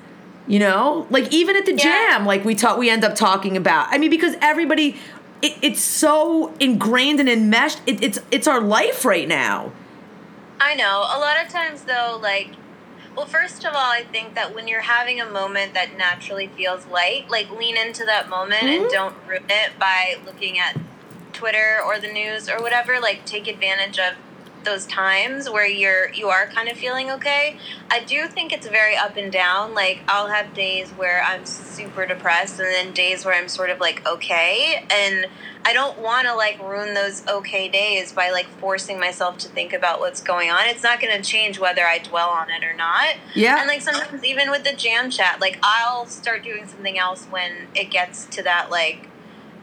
[0.47, 1.85] You know, like even at the Yeah.
[1.85, 3.87] jam, like we talk, we end up talking about.
[3.91, 4.97] I mean, because everybody,
[5.41, 7.81] it, it's so ingrained and enmeshed.
[7.87, 9.73] It, it's it's our life right now.
[10.61, 10.99] I know.
[11.01, 12.49] A lot of times, though, like
[13.17, 16.87] Well, first of all, I think that when you're having a moment that naturally feels
[16.87, 18.83] light, like lean into that moment Mhm.
[18.83, 20.77] and don't ruin it by looking at
[21.33, 22.99] Twitter or the news or whatever.
[22.99, 24.15] Like take advantage of
[24.65, 27.57] those times where you're you are kind of feeling okay.
[27.91, 29.75] I do think it's very up and down.
[29.75, 33.81] Like I'll have days where I'm super depressed and then days where I'm sort of
[33.81, 35.27] like okay and
[35.67, 39.73] I don't want to like ruin those okay days by like forcing myself to think
[39.73, 40.67] about what's going on.
[40.67, 43.15] It's not going to change whether I dwell on it or not.
[43.35, 43.59] Yeah.
[43.59, 47.69] And like sometimes even with the jam chat, like I'll start doing something else when
[47.75, 49.09] it gets to that like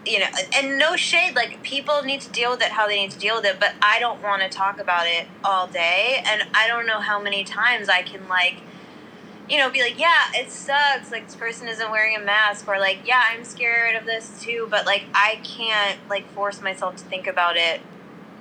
[0.06, 3.12] you know, and no shade, like people need to deal with it how they need
[3.12, 6.24] to deal with it, but I don't want to talk about it all day.
[6.26, 8.56] And I don't know how many times I can like
[9.52, 11.12] you know, be like, yeah, it sucks.
[11.12, 14.66] Like, this person isn't wearing a mask, or like, yeah, I'm scared of this too,
[14.70, 17.82] but like, I can't like force myself to think about it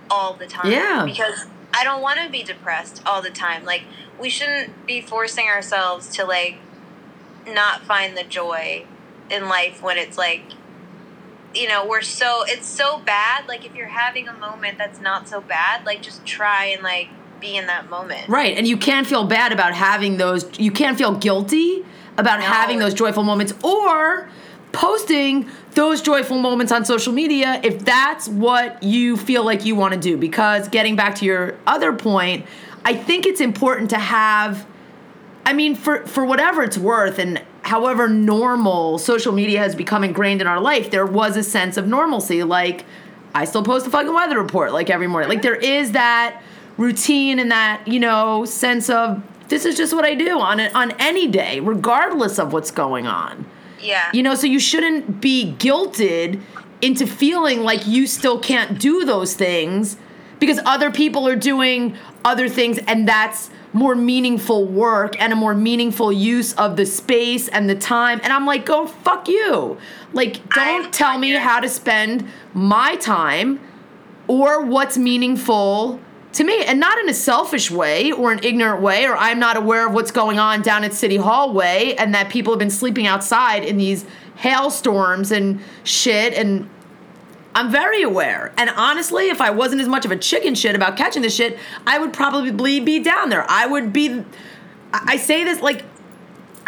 [0.08, 0.70] all the time.
[0.70, 1.04] Yeah.
[1.04, 3.64] Because I don't want to be depressed all the time.
[3.64, 3.82] Like,
[4.20, 6.58] we shouldn't be forcing ourselves to like
[7.44, 8.84] not find the joy
[9.30, 10.42] in life when it's like,
[11.54, 13.48] you know, we're so, it's so bad.
[13.48, 17.08] Like, if you're having a moment that's not so bad, like, just try and like
[17.40, 18.28] be in that moment.
[18.28, 20.46] Right, and you can't feel bad about having those.
[20.58, 21.84] You can't feel guilty
[22.16, 22.44] about No.
[22.46, 24.28] having those joyful moments or
[24.72, 29.94] posting those joyful moments on social media if that's what you feel like you want
[29.94, 30.16] to do.
[30.16, 32.46] Because getting back to your other point,
[32.84, 34.66] I think it's important to have.
[35.44, 40.40] I mean, for for whatever it's worth, and however normal social media has become ingrained
[40.40, 42.42] in our life, there was a sense of normalcy.
[42.42, 42.84] Like,
[43.34, 45.28] I still post a fucking weather report like every morning.
[45.28, 46.42] Like, there is that
[46.76, 50.74] routine and that you know sense of this is just what I do on it
[50.74, 53.44] on any day, regardless of what's going on.
[53.82, 54.08] Yeah.
[54.12, 56.40] You know, so you shouldn't be guilted
[56.80, 59.96] into feeling like you still can't do those things
[60.38, 65.54] because other people are doing other things and that's more meaningful work and a more
[65.54, 68.20] meaningful use of the space and the time.
[68.22, 69.78] And I'm like, go fuck you.
[70.12, 73.60] Like, don't I'm tell me how to spend my time
[74.26, 76.00] or what's meaningful
[76.32, 79.56] to me and not in a selfish way or an ignorant way or i'm not
[79.56, 82.70] aware of what's going on down at city hall way and that people have been
[82.70, 84.04] sleeping outside in these
[84.36, 86.68] hailstorms and shit and
[87.54, 90.96] i'm very aware and honestly if i wasn't as much of a chicken shit about
[90.96, 94.24] catching this shit i would probably be down there i would be
[94.92, 95.84] i say this like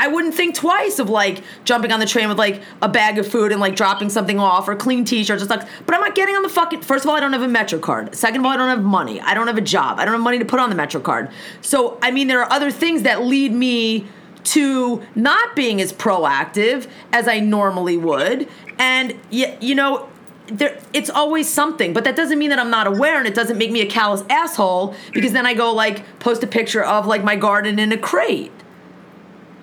[0.02, 3.28] I wouldn't think twice of like jumping on the train with like a bag of
[3.28, 5.70] food and like dropping something off or clean t-shirts stuff.
[5.86, 6.80] But I'm not getting on the fucking.
[6.82, 8.12] First of all, I don't have a Metro card.
[8.14, 9.20] Second of all, I don't have money.
[9.20, 10.00] I don't have a job.
[10.00, 11.30] I don't have money to put on the Metro card.
[11.60, 14.06] So I mean, there are other things that lead me
[14.44, 20.08] to not being as proactive as I normally would, and you know.
[20.52, 23.56] There, it's always something, but that doesn't mean that I'm not aware, and it doesn't
[23.56, 27.24] make me a callous asshole because then I go like post a picture of like
[27.24, 28.52] my garden in a crate.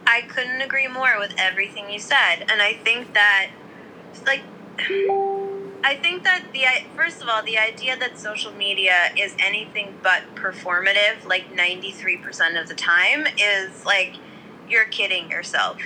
[0.08, 3.52] I couldn't agree more with everything you said, and I think that,
[4.26, 4.42] like,
[5.84, 10.24] I think that the first of all, the idea that social media is anything but
[10.34, 14.16] performative, like ninety three percent of the time, is like
[14.68, 15.78] you're kidding yourself.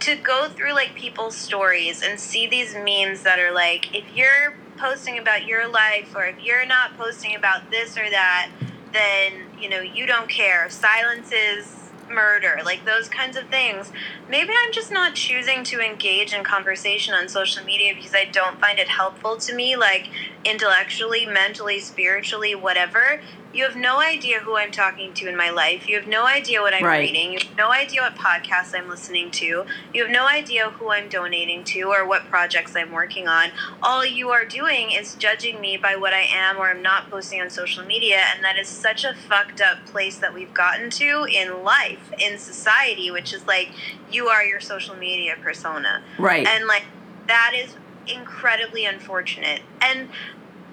[0.00, 4.54] To go through like people's stories and see these memes that are like, if you're
[4.78, 8.50] posting about your life or if you're not posting about this or that,
[8.92, 10.70] then you know you don't care.
[10.70, 13.92] Silence is murder, like those kinds of things.
[14.28, 18.58] Maybe I'm just not choosing to engage in conversation on social media because I don't
[18.60, 20.08] find it helpful to me, like
[20.44, 23.20] intellectually, mentally, spiritually, whatever.
[23.52, 25.88] You have no idea who I'm talking to in my life.
[25.88, 27.00] You have no idea what I'm Right.
[27.00, 27.32] reading.
[27.32, 29.64] You have no idea what podcasts I'm listening to.
[29.94, 33.50] You have no idea who I'm donating to or what projects I'm working on.
[33.82, 37.40] All you are doing is judging me by what I am or I'm not posting
[37.40, 41.24] on social media, and that is such a fucked up place that we've gotten to
[41.24, 43.70] in life, in society, which is like
[44.10, 46.02] you are your social media persona.
[46.18, 46.46] Right.
[46.46, 46.84] And like
[47.26, 49.62] that is incredibly unfortunate.
[49.80, 50.08] And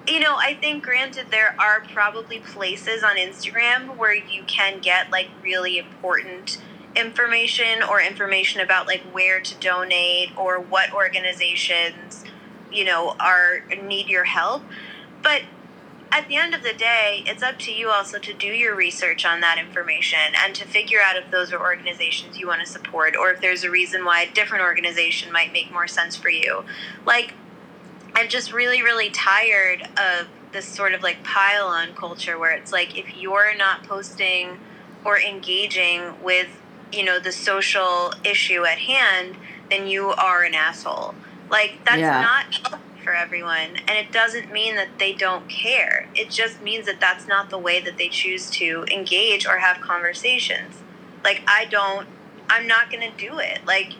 [0.08, 5.10] you know, I think granted there are probably places on Instagram where you can get
[5.10, 6.58] like really important
[6.94, 12.24] information or information about like where to donate or what organizations,
[12.72, 14.62] you know, are need your help.
[15.22, 15.42] But
[16.12, 19.26] at the end of the day, it's up to you also to do your research
[19.26, 23.16] on that information and to figure out if those are organizations you want to support
[23.16, 26.64] or if there's a reason why a different organization might make more sense for you.
[27.04, 27.34] Like,
[28.16, 32.72] I'm just really, really tired of this sort of like pile on culture where it's
[32.72, 34.58] like if you're not posting
[35.04, 36.48] or engaging with,
[36.90, 39.36] you know, the social issue at hand,
[39.70, 41.14] then you are an asshole.
[41.50, 42.22] Like, that's Yeah.
[42.22, 43.76] not for everyone.
[43.86, 46.08] And it doesn't mean that they don't care.
[46.14, 49.80] It just means that that's not the way that they choose to engage or have
[49.82, 50.76] conversations.
[51.22, 52.08] Like I don't
[52.48, 53.60] I'm not going to do it.
[53.66, 53.94] Like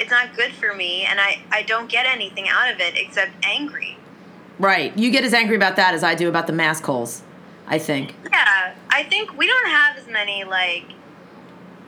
[0.00, 3.32] it's not good for me and I I don't get anything out of it except
[3.42, 3.98] angry.
[4.58, 4.96] Right.
[4.98, 7.22] You get as angry about that as I do about the mask holes.
[7.70, 8.14] I think.
[8.24, 10.86] Yeah, I think we don't have as many like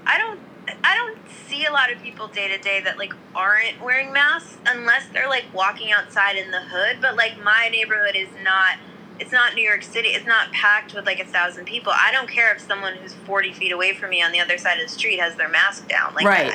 [0.07, 0.39] I don't
[0.85, 1.19] I don't
[1.49, 5.29] see a lot of people day to day that like aren't wearing masks unless they're
[5.29, 8.77] like walking outside in the hood, but like my neighborhood is not
[9.19, 10.09] it's not New York City.
[10.09, 11.93] It's not packed with like a thousand people.
[11.95, 14.81] I don't care if someone who's forty feet away from me on the other side
[14.81, 16.15] of the street has their mask down.
[16.15, 16.53] Like, right.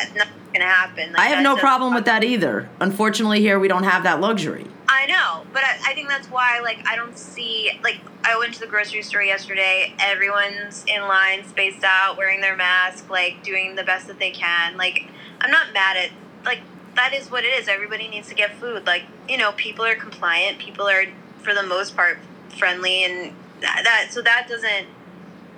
[0.57, 1.13] Nothing's gonna happen.
[1.13, 2.69] Like, I have no problem with that either.
[2.79, 4.65] Unfortunately, here we don't have that luxury.
[4.87, 8.53] I know, but I, I, think that's why, like, I don't see, like, I went
[8.55, 9.93] to the grocery store yesterday.
[9.99, 14.77] Everyone's in line, spaced out, wearing their mask, like, doing the best that they can.
[14.77, 15.07] Like,
[15.41, 16.11] I'm not mad at,
[16.45, 16.59] like,
[16.95, 17.67] that is what it is.
[17.67, 18.85] Everybody needs to get food.
[18.85, 20.59] Like, you know, people are compliant.
[20.59, 21.05] People are,
[21.39, 22.19] for the most part,
[22.57, 24.87] friendly, and that, that so that doesn't.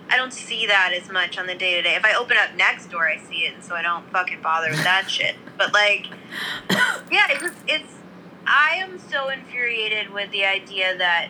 [0.09, 1.95] I don't see that as much on the day to day.
[1.95, 4.69] If I open up next door, I see it, and so I don't fucking bother
[4.69, 5.35] with that shit.
[5.57, 6.07] But like,
[7.11, 7.93] yeah, it's it's
[8.45, 11.29] I am so infuriated with the idea that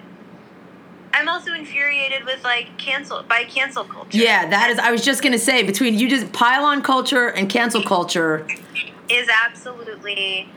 [1.13, 4.17] I'm also infuriated with like cancel by cancel culture.
[4.17, 4.77] Yeah, that is.
[4.77, 8.45] I was just gonna say between you just pylon culture and cancel culture
[9.09, 10.49] is absolutely,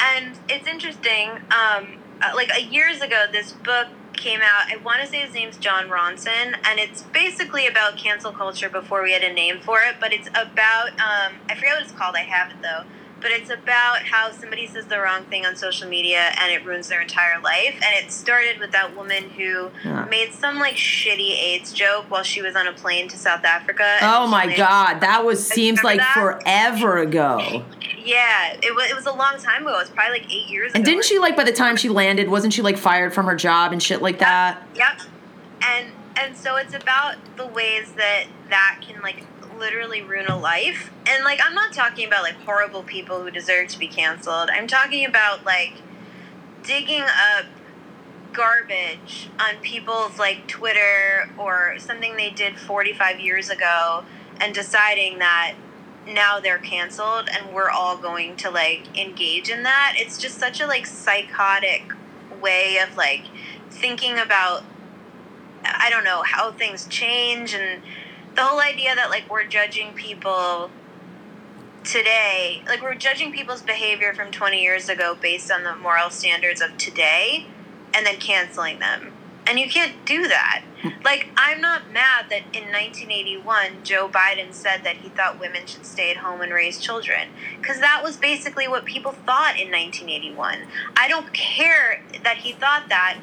[0.00, 1.30] and it's interesting.
[1.50, 4.70] Um, uh, like a years ago, this book came out.
[4.72, 9.02] I want to say his name's Jon Ronson, and it's basically about cancel culture before
[9.02, 9.96] we had a name for it.
[10.00, 12.16] But it's about um, I forget what it's called.
[12.16, 12.84] I have it though
[13.20, 16.88] but it's about how somebody says the wrong thing on social media and it ruins
[16.88, 17.74] their entire life.
[17.74, 20.04] And it started with that woman who yeah.
[20.10, 23.98] made some like shitty AIDS joke while she was on a plane to South Africa.
[24.02, 26.14] Oh my god, that was seems like that?
[26.14, 27.64] forever ago.
[28.04, 28.90] Yeah, it was.
[28.90, 29.74] It was a long time ago.
[29.76, 30.72] It was probably like eight years.
[30.74, 33.34] And didn't she like by the time she landed, wasn't she like fired from her
[33.34, 34.20] job and shit like yep.
[34.20, 34.66] that?
[34.74, 35.00] Yep.
[35.62, 39.24] And and so it's about the ways that that can like
[39.58, 40.90] literally ruin a life.
[41.06, 44.50] And like I'm not talking about like horrible people who deserve to be canceled.
[44.50, 45.74] I'm talking about like
[46.62, 47.46] digging up
[48.32, 54.04] garbage on people's like Twitter or something they did 45 years ago
[54.40, 55.54] and deciding that
[56.06, 59.94] now they're canceled and we're all going to like engage in that.
[59.96, 61.92] It's just such a like psychotic
[62.40, 63.24] way of like
[63.70, 64.62] thinking about
[65.64, 67.82] I don't know how things change and
[68.36, 70.70] the whole idea that like we're judging people
[71.84, 76.60] today, like we're judging people's behavior from 20 years ago based on the moral standards
[76.60, 77.46] of today
[77.94, 79.12] and then canceling them.
[79.46, 80.64] And you can't do that.
[81.04, 85.86] Like, I'm not mad that in 1981, Joe Biden said that he thought women should
[85.86, 87.28] stay at home and raise children.
[87.60, 90.62] Because that was basically what people thought in 1981.
[90.96, 93.18] I don't care that he thought that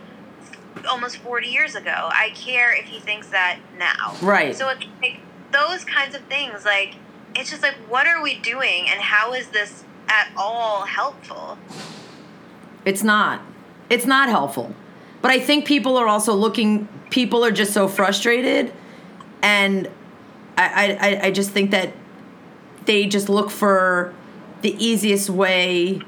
[0.89, 2.09] almost 40 years ago.
[2.11, 4.15] I care if he thinks that now.
[4.21, 4.55] Right.
[4.55, 5.19] So it's like
[5.51, 6.65] those kinds of things.
[6.65, 6.95] Like,
[7.35, 11.57] it's just like, what are we doing and how is this at all helpful?
[12.85, 13.41] It's not.
[13.89, 14.75] It's not helpful.
[15.21, 18.73] But I think people are also looking, people are just so frustrated.
[19.41, 19.89] And
[20.57, 21.93] I, I, I just think that
[22.85, 24.13] they just look for
[24.61, 26.01] the easiest way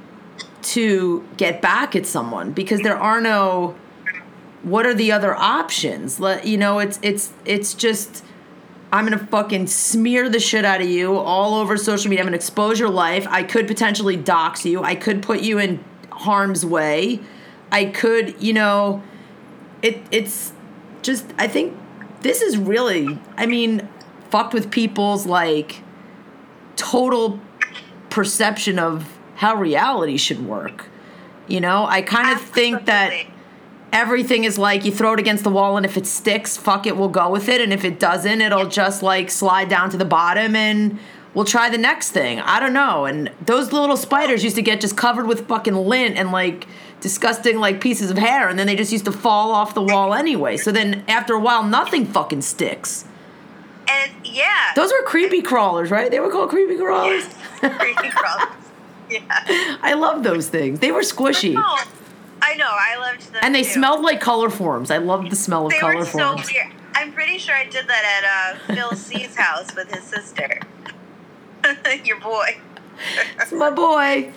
[0.61, 3.75] to get back at someone because there are no
[4.65, 6.19] what are the other options?
[6.19, 8.25] Let you know, it's it's it's just
[8.91, 12.23] I'm gonna fucking smear the shit out of you all over social media.
[12.23, 13.27] I'm gonna expose your life.
[13.29, 14.83] I could potentially dox you.
[14.83, 17.19] I could put you in harm's way.
[17.71, 19.03] I could, you know,
[19.83, 20.51] it it's
[21.03, 21.77] just I think
[22.21, 23.87] this is really I mean,
[24.31, 25.83] fucked with people's like
[26.75, 27.39] total
[28.09, 30.87] perception of how reality should work.
[31.47, 33.13] You know, I kind of think that
[33.95, 36.97] everything is like you throw it against the wall and if it sticks fuck it
[36.97, 37.61] we'll go with it.
[37.61, 40.99] And if it doesn't it'll just like slide down to the bottom and
[41.33, 42.41] we'll try the next thing.
[42.41, 43.05] I don't know.
[43.05, 46.67] And those little spiders used to get just covered with fucking lint and like
[46.99, 48.49] disgusting like pieces of hair.
[48.49, 50.57] And then they just used to fall off the wall anyway.
[50.57, 53.05] So then after a while nothing fucking sticks.
[53.87, 54.73] And yeah.
[54.75, 56.11] Those were creepy crawlers right?
[56.11, 57.27] They were called creepy crawlers?
[57.59, 58.49] Creepy crawlers.
[59.07, 59.21] Yeah.
[59.83, 60.79] I love those things.
[60.79, 61.55] They were squishy
[62.45, 62.69] I know.
[62.69, 63.41] I loved them.
[63.43, 63.71] And they too.
[63.71, 64.91] smelled like Colorforms.
[64.91, 66.47] I loved the smell of they color were forms.
[66.47, 66.71] so weird.
[66.93, 70.59] I'm pretty sure I did that at uh, Phil C's house with his sister.
[72.03, 72.57] Your boy.
[73.39, 74.31] it's my boy.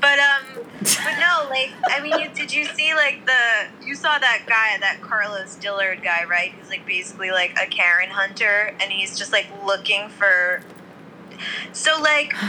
[0.00, 4.18] But um, but no, like I mean, you, did you see like the you saw
[4.18, 6.52] that guy, that Carlos Dillard guy, right?
[6.58, 10.62] He's like basically like a Karen hunter, and he's just like looking for.
[11.72, 12.34] So like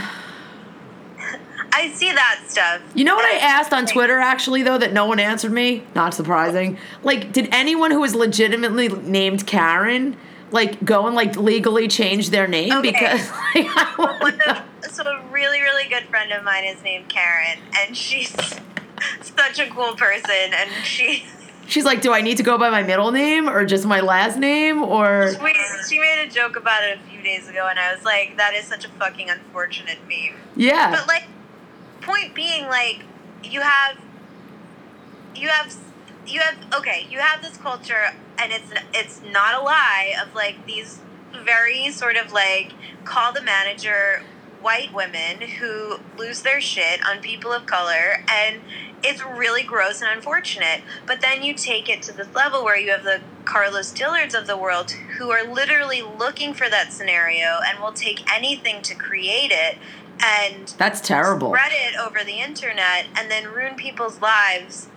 [1.76, 2.80] I see that stuff.
[2.94, 5.82] You know what I asked on Twitter actually though that no one answered me?
[5.94, 6.78] Not surprising.
[7.02, 10.16] Like, did anyone who was legitimately named Karen
[10.50, 12.92] like go and like legally change their name Okay.
[12.92, 17.58] because like, I of, so a really, really good friend of mine is named Karen,
[17.80, 18.30] and she's
[19.22, 21.24] such a cool person, and she
[21.66, 24.38] she's like, do I need to go by my middle name or just my last
[24.38, 25.56] name or we,
[25.88, 28.54] she made a joke about it a few days ago, and I was like, that
[28.54, 30.38] is such a fucking unfortunate meme.
[30.54, 30.92] yeah.
[30.92, 31.24] But like,
[32.04, 33.02] point being, like,
[33.42, 33.98] you have,
[35.34, 35.74] you have,
[36.26, 36.56] you have.
[36.74, 41.00] Okay, you have this culture, and it's it's not a lie of like these
[41.44, 42.72] very sort of like
[43.04, 44.22] call the manager
[44.60, 48.60] white women who lose their shit on people of color and
[49.02, 52.90] it's really gross and unfortunate but then you take it to this level where you
[52.90, 57.78] have the carlos dillards of the world who are literally looking for that scenario and
[57.78, 59.76] will take anything to create it
[60.22, 61.48] and That's terrible.
[61.48, 64.88] spread it over the internet and then ruin people's lives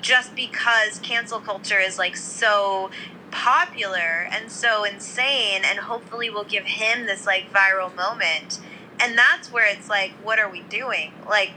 [0.00, 2.90] just because cancel culture is like so
[3.30, 8.60] popular and so insane and hopefully will give him this like viral moment
[9.00, 11.50] and that's where it's like what are we doing like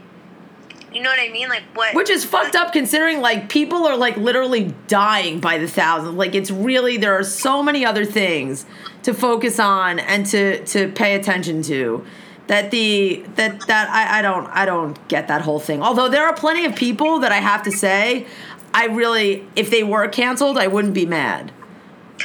[0.92, 3.96] you know what i mean like what Which is fucked up considering like people are
[3.96, 6.14] like literally dying by the thousands.
[6.16, 8.64] Like it's really there are so many other things
[9.02, 12.04] to focus on and to to pay attention to
[12.48, 15.82] that the that that I, I don't I don't get that whole thing.
[15.82, 18.26] Although there are plenty of people that I have to say
[18.74, 21.52] I really if they were canceled I wouldn't be mad.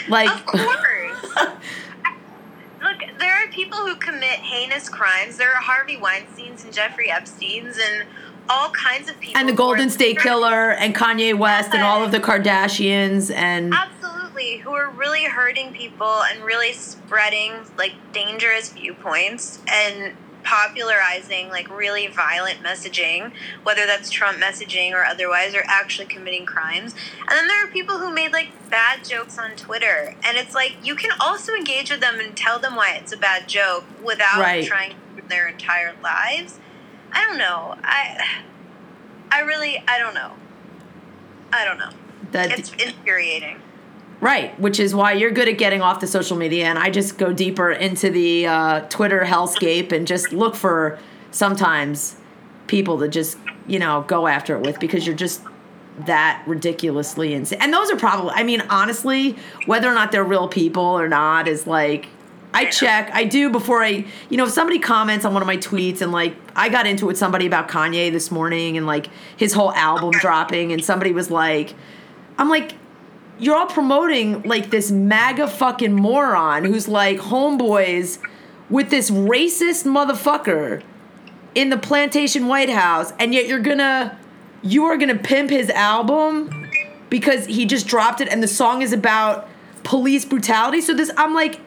[0.10, 1.36] Like Of course.
[2.82, 5.38] Look, there are people who commit heinous crimes.
[5.38, 8.08] There are Harvey Weinstein's and Jeffrey Epstein's and
[8.50, 9.40] all kinds of people.
[9.40, 14.13] and the Golden State Killer and Kanye West and all of the Kardashians and Absolutely,
[14.34, 20.14] who are really hurting people and really spreading like dangerous viewpoints and
[20.44, 23.32] popularizing like really violent messaging,
[23.64, 26.94] whether that's Trump messaging or otherwise, or actually committing crimes.
[27.30, 30.76] And then there are people who made like bad jokes on Twitter, and it's like
[30.84, 34.40] you can also engage with them and tell them why it's a bad joke without
[34.40, 34.66] Right.
[34.66, 34.96] trying
[35.30, 36.60] their entire lives.
[37.12, 37.76] I don't know.
[37.84, 38.18] I
[39.32, 40.32] I really I don't know.
[41.54, 41.92] I don't know.
[42.32, 43.63] that It's infuriating.
[44.24, 47.18] Right, which is why you're good at getting off the social media, and I just
[47.18, 50.98] go deeper into the uh, Twitter hellscape and just look for
[51.32, 52.16] sometimes
[52.68, 55.42] people to just you know go after it with because you're just
[56.06, 57.60] that ridiculously insane.
[57.62, 61.50] And those are probably, I mean, honestly, whether or not they're real people or not
[61.50, 62.08] is like.
[62.56, 63.10] I check.
[63.12, 66.12] I do before I, you know, if somebody comments on one of my tweets and
[66.14, 69.74] like I got into it with somebody about Kanye this morning and like his whole
[69.74, 71.74] album dropping and somebody was like,
[72.38, 72.74] I'm like,
[73.40, 78.20] you're all promoting like this MAGA fucking moron who's like homeboys
[78.70, 80.84] with this racist motherfucker
[81.56, 84.18] in the plantation White House, and yet you're gonna
[84.62, 86.70] you are gonna pimp his album
[87.10, 89.48] because he just dropped it and the song is about
[89.84, 90.82] police brutality.
[90.82, 91.60] So this I'm like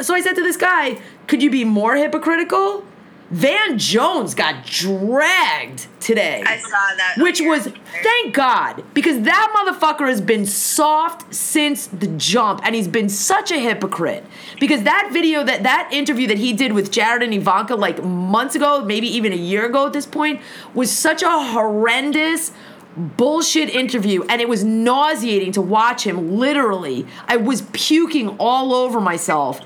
[0.00, 2.84] so I said to this guy, could you be more hypocritical?
[3.32, 7.14] Van Jones got dragged today I saw that.
[7.16, 7.66] which was
[8.02, 13.50] thank God because that motherfucker has been soft since the jump, and he's been such
[13.50, 14.26] a hypocrite.
[14.60, 18.54] Because that video, that that interview that he did with Jared and Ivanka like months
[18.54, 20.42] ago, maybe even a year ago at this point,
[20.74, 22.52] was such a horrendous
[22.94, 29.00] bullshit interview and it was nauseating to watch him literally i was puking all over
[29.00, 29.62] myself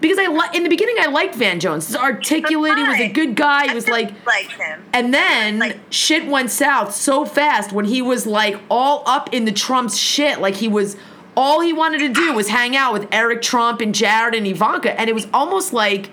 [0.00, 3.08] because i li- in the beginning i liked van jones he's articulate he was a
[3.12, 4.82] good guy he was like liked him.
[4.92, 9.44] and then Like- shit went south so fast when he was like all up in
[9.44, 10.40] the Trump's shit.
[10.40, 10.96] Like he was
[11.36, 14.98] all he wanted to do was hang out with Eric Trump and Jared and Ivanka.
[14.98, 16.10] And it was almost like,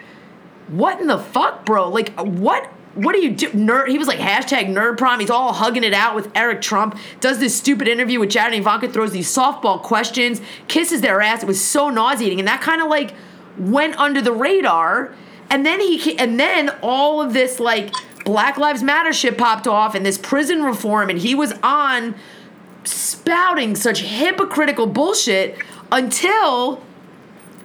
[0.68, 1.90] what in the fuck, bro?
[1.90, 2.66] Like what
[2.96, 3.50] what do you do?
[3.52, 5.20] Nerd he was like hashtag nerd prom.
[5.20, 8.62] He's all hugging it out with Eric Trump, does this stupid interview with Jared and
[8.62, 11.44] Ivanka, throws these softball questions, kisses their ass.
[11.44, 12.40] It was so nauseating.
[12.40, 13.14] And that kind of like
[13.58, 15.14] went under the radar.
[15.50, 17.94] And then he and then all of this like
[18.26, 22.16] Black Lives Matter shit popped off and this prison reform and he was on
[22.84, 25.58] spouting such hypocritical bullshit
[25.92, 26.84] until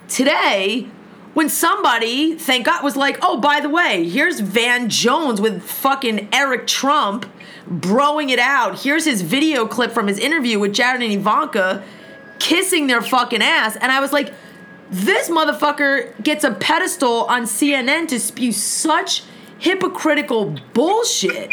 [0.07, 0.87] today
[1.33, 6.29] when somebody, thank God, was like, oh, by the way, here's Van Jones with fucking
[6.31, 7.25] Eric Trump
[7.67, 8.81] broing it out.
[8.81, 11.83] Here's his video clip from his interview with Jared and Ivanka
[12.39, 13.75] kissing their fucking ass.
[13.77, 14.33] And I was like,
[14.93, 19.23] this motherfucker gets a pedestal on CNN to spew such
[19.57, 21.49] hypocritical bullshit.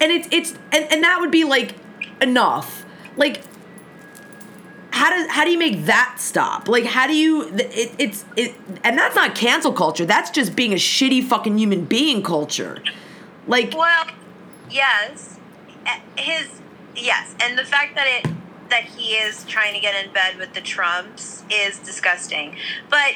[0.00, 1.74] And it's it's and, and that would be like
[2.22, 2.86] enough.
[3.18, 3.42] Like
[4.90, 6.66] how does how do you make that stop?
[6.66, 10.06] Like how do you it, it's it and that's not cancel culture.
[10.06, 12.82] That's just being a shitty fucking human being culture.
[13.46, 14.06] Like Well,
[14.70, 15.38] yes,
[16.16, 16.48] his
[16.96, 18.32] yes, and the fact that it
[18.70, 22.56] that he is trying to get in bed with the Trumps is disgusting.
[22.88, 23.14] But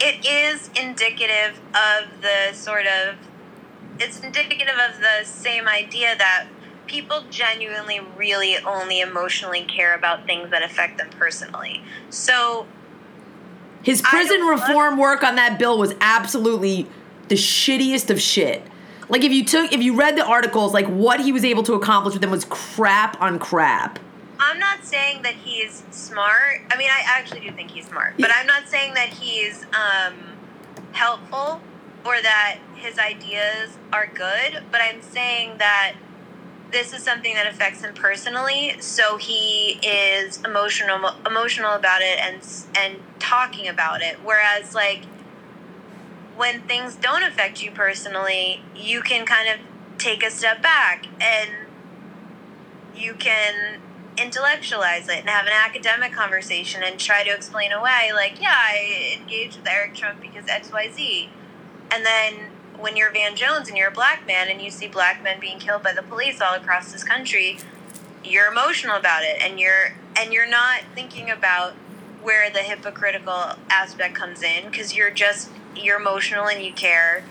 [0.00, 3.16] it is indicative of the sort of
[3.98, 6.46] it's indicative of the same idea that
[6.86, 11.82] people genuinely really only emotionally care about things that affect them personally.
[12.10, 12.66] So
[13.82, 16.86] his prison reform work on that bill was absolutely
[17.28, 18.62] the shittiest of shit.
[19.08, 21.74] Like if you took if you read the articles, like what he was able to
[21.74, 23.98] accomplish with them was crap on crap.
[24.38, 26.62] I'm not saying that he's smart.
[26.70, 30.14] I mean, I actually do think he's smart, but I'm not saying that he's um,
[30.92, 31.60] helpful
[32.04, 34.62] or that his ideas are good.
[34.70, 35.94] But I'm saying that
[36.72, 42.40] this is something that affects him personally, so he is emotional emotional about it and
[42.76, 44.18] and talking about it.
[44.24, 45.04] Whereas like
[46.36, 49.60] when things don't affect you personally, you can kind of
[49.98, 51.50] take a step back and
[52.96, 53.80] you can
[54.16, 59.18] intellectualize it and have an academic conversation and try to explain away like yeah i
[59.20, 61.28] engaged with eric trump because xyz
[61.90, 65.22] and then when you're van jones and you're a black man and you see black
[65.22, 67.58] men being killed by the police all across this country
[68.24, 71.72] you're emotional about it and you're and you're not thinking about
[72.22, 77.24] where the hypocritical aspect comes in because you're just you're emotional and you care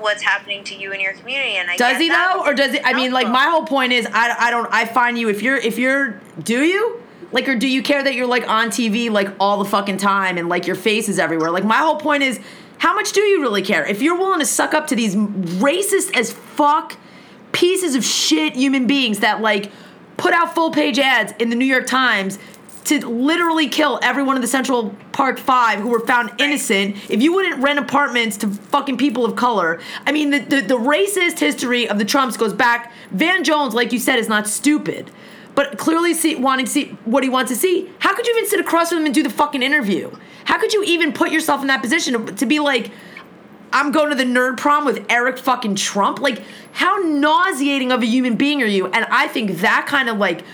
[0.00, 2.82] what's happening to you in your community and I does he though or does it
[2.84, 5.56] i mean like my whole point is I, I don't i find you if you're
[5.56, 7.02] if you're do you?
[7.32, 10.38] Like or do you care that you're like on tv like all the fucking time
[10.38, 11.50] and like your face is everywhere?
[11.50, 12.40] Like my whole point is
[12.78, 13.84] how much do you really care?
[13.86, 16.96] If you're willing to suck up to these racist as fuck
[17.52, 19.72] pieces of shit human beings that like
[20.16, 22.38] put out full page ads in the new york times
[22.86, 27.32] to literally kill everyone in the Central Park Five who were found innocent, if you
[27.32, 31.88] wouldn't rent apartments to fucking people of color, I mean, the, the, the racist history
[31.88, 32.92] of the Trumps goes back.
[33.10, 35.10] Van Jones, like you said, is not stupid,
[35.54, 37.90] but clearly see, wanting to see what he wants to see.
[37.98, 40.10] How could you even sit across from him and do the fucking interview?
[40.44, 42.92] How could you even put yourself in that position to, to be like,
[43.72, 46.20] I'm going to the nerd prom with Eric fucking Trump.
[46.20, 46.42] Like,
[46.72, 48.86] how nauseating of a human being are you?
[48.86, 50.44] And I think that kind of like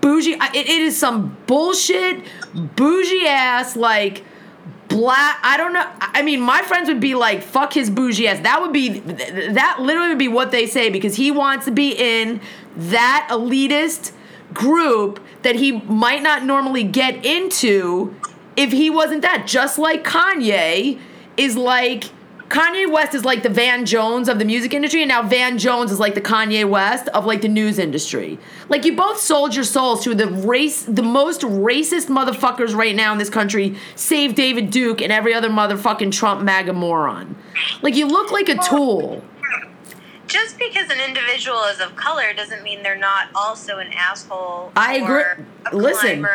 [0.00, 4.24] bougie, it, it is some bullshit, bougie ass, like,
[4.92, 8.40] black i don't know i mean my friends would be like fuck his bougie ass
[8.40, 11.92] that would be that literally would be what they say because he wants to be
[11.92, 12.40] in
[12.76, 14.12] that elitist
[14.52, 18.14] group that he might not normally get into
[18.54, 20.98] if he wasn't that just like kanye
[21.38, 22.04] is like
[22.52, 25.90] Kanye West is like the Van Jones of the music industry, and now Van Jones
[25.90, 28.38] is like the Kanye West of like the news industry.
[28.68, 33.10] Like you both sold your souls to the race, the most racist motherfuckers right now
[33.10, 37.36] in this country, save David Duke and every other motherfucking Trump MAGA moron.
[37.80, 39.24] Like you look like a tool.
[40.26, 44.72] Just because an individual is of color doesn't mean they're not also an asshole.
[44.76, 45.46] I agree.
[45.72, 46.26] Listen,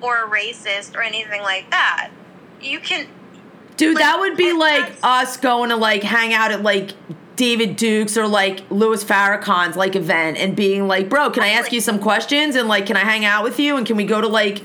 [0.00, 2.10] or a racist or anything like that.
[2.62, 3.08] You can
[3.80, 6.92] Dude, like, that would be like us going to like hang out at like
[7.36, 11.72] David Duke's or like Louis Farrakhan's like event and being like, bro, can I ask
[11.72, 14.20] you some questions and like, can I hang out with you and can we go
[14.20, 14.62] to like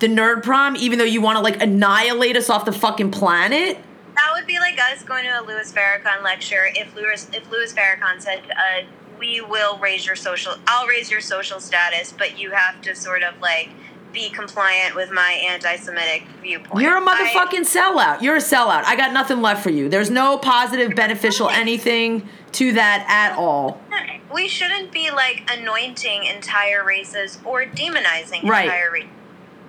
[0.00, 3.78] the nerd prom even though you want to like annihilate us off the fucking planet?
[4.16, 7.72] That would be like us going to a Louis Farrakhan lecture if Louis if Louis
[7.72, 8.84] Farrakhan said, uh,
[9.18, 13.22] "We will raise your social, I'll raise your social status, but you have to sort
[13.22, 13.70] of like."
[14.12, 16.82] Be compliant with my anti-Semitic viewpoint.
[16.82, 18.22] You're a motherfucking I, sellout.
[18.22, 18.84] You're a sellout.
[18.84, 19.88] I got nothing left for you.
[19.88, 23.80] There's no positive, beneficial anything to that at all.
[24.32, 28.64] We shouldn't be like anointing entire races or demonizing right.
[28.64, 29.10] entire races.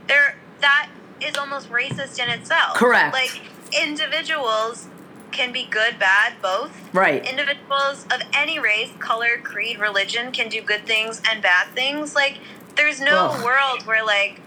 [0.07, 0.89] There, that
[1.21, 2.75] is almost racist in itself.
[2.75, 3.13] Correct.
[3.13, 3.41] Like
[3.81, 4.87] individuals
[5.31, 6.71] can be good, bad, both.
[6.93, 7.25] Right.
[7.27, 12.15] Individuals of any race, color, creed, religion can do good things and bad things.
[12.15, 12.39] Like
[12.79, 13.43] there's no Ugh.
[13.43, 14.39] world where like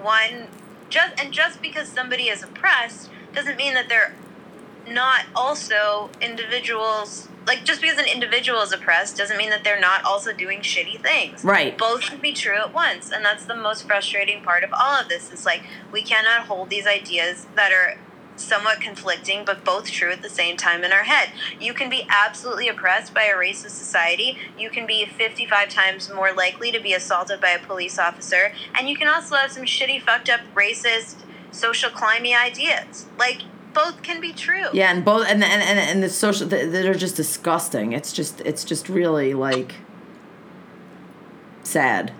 [0.00, 0.46] one
[0.88, 4.14] just and just because somebody is oppressed doesn't mean that they're
[4.88, 10.04] not also individuals like just because an individual is oppressed doesn't mean that they're not
[10.04, 11.42] also doing shitty things.
[11.42, 11.76] Right.
[11.76, 15.08] Both can be true at once, and that's the most frustrating part of all of
[15.08, 15.32] this.
[15.32, 17.98] Is like we cannot hold these ideas that are
[18.40, 21.30] somewhat conflicting, but both true at the same time in our head.
[21.60, 24.38] You can be absolutely oppressed by a racist society.
[24.58, 28.52] You can be 55 times more likely to be assaulted by a police officer.
[28.78, 31.16] And you can also have some shitty, fucked up, racist,
[31.50, 33.06] social climby ideas.
[33.18, 34.66] Like, both can be true.
[34.72, 37.92] Yeah, and both, and and and, and the social, they're just disgusting.
[37.92, 39.76] It's just, it's just really like
[41.62, 42.12] sad.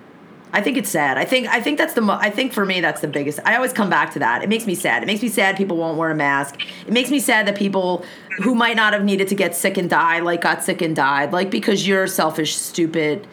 [0.52, 1.16] I think it's sad.
[1.16, 3.38] I think I think that's the mo- I think for me that's the biggest.
[3.44, 4.42] I always come back to that.
[4.42, 5.02] It makes me sad.
[5.02, 6.60] It makes me sad people won't wear a mask.
[6.86, 8.04] It makes me sad that people
[8.38, 11.32] who might not have needed to get sick and die like got sick and died
[11.32, 13.28] like because you're selfish, stupid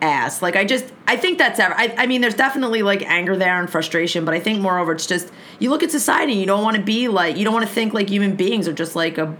[0.00, 0.42] ass.
[0.42, 1.74] Like I just I think that's ever.
[1.74, 5.06] I, I mean, there's definitely like anger there and frustration, but I think moreover, it's
[5.06, 6.32] just you look at society.
[6.32, 8.72] You don't want to be like you don't want to think like human beings are
[8.72, 9.34] just like a.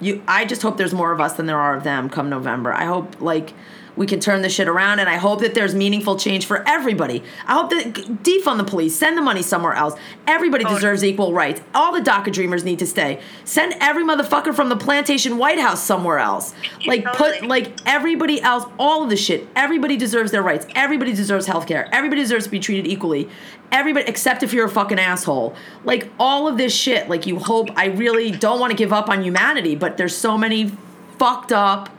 [0.00, 0.22] You.
[0.28, 2.72] I just hope there's more of us than there are of them come November.
[2.72, 3.52] I hope like
[3.98, 7.22] we can turn this shit around and I hope that there's meaningful change for everybody.
[7.46, 7.92] I hope that
[8.22, 9.94] defund the police, send the money somewhere else.
[10.26, 10.74] Everybody Oh.
[10.74, 11.60] deserves equal rights.
[11.74, 13.18] All the DACA dreamers need to stay.
[13.44, 16.54] Send every motherfucker from the plantation White House somewhere else.
[16.86, 19.46] Like put like everybody else, all of the shit.
[19.56, 20.66] Everybody deserves their rights.
[20.74, 21.88] Everybody deserves health care.
[21.92, 23.28] Everybody deserves to be treated equally.
[23.72, 25.54] Everybody except if you're a fucking asshole.
[25.84, 29.08] Like all of this shit, like you hope I really don't want to give up
[29.10, 30.72] on humanity, but there's so many
[31.18, 31.90] fucked up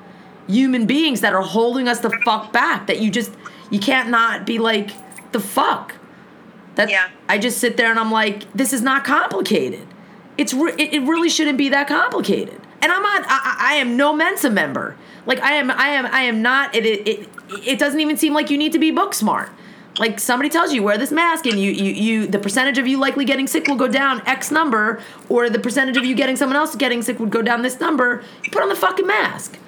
[0.49, 3.31] human beings that are holding us the fuck back that you just
[3.69, 4.91] you can't not be like
[5.31, 5.95] the fuck?
[6.75, 7.07] That Yeah.
[7.27, 9.85] i just sit there and i'm like this is not complicated.
[10.37, 12.59] It's re- it, it really shouldn't be that complicated.
[12.81, 14.95] And i'm not I, I am no mensa member.
[15.25, 17.29] Like i am i am i am not it, it it
[17.67, 19.49] it doesn't even seem like you need to be book smart.
[19.97, 22.97] Like somebody tells you wear this mask and you you you the percentage of you
[22.97, 26.55] likely getting sick will go down x number or the percentage of you getting someone
[26.55, 28.23] else getting sick would go down this number.
[28.43, 29.59] You put on the fucking mask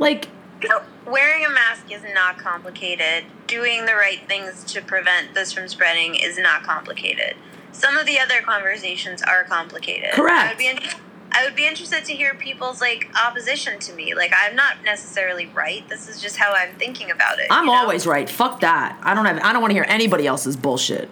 [0.00, 0.28] like
[1.06, 3.24] wearing a mask is not complicated.
[3.46, 7.36] Doing the right things to prevent this from spreading is not complicated.
[7.72, 10.10] Some of the other conversations are complicated.
[10.12, 10.44] Correct.
[10.44, 11.00] I would be in-
[11.32, 14.14] I would be interested to hear people's like opposition to me.
[14.14, 15.88] Like I'm not necessarily right.
[15.88, 17.46] This is just how I'm thinking about it.
[17.50, 17.78] I'm you know?
[17.78, 18.28] always right.
[18.28, 18.98] Fuck that.
[19.02, 19.38] I don't have.
[19.42, 21.08] I don't want to hear anybody else's bullshit.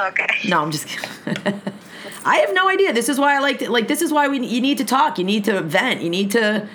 [0.00, 0.26] okay.
[0.48, 0.86] No, I'm just.
[0.86, 1.60] kidding.
[2.24, 2.92] I have no idea.
[2.92, 3.58] This is why I like.
[3.58, 4.44] To, like this is why we.
[4.44, 5.18] You need to talk.
[5.18, 6.00] You need to vent.
[6.00, 6.66] You need to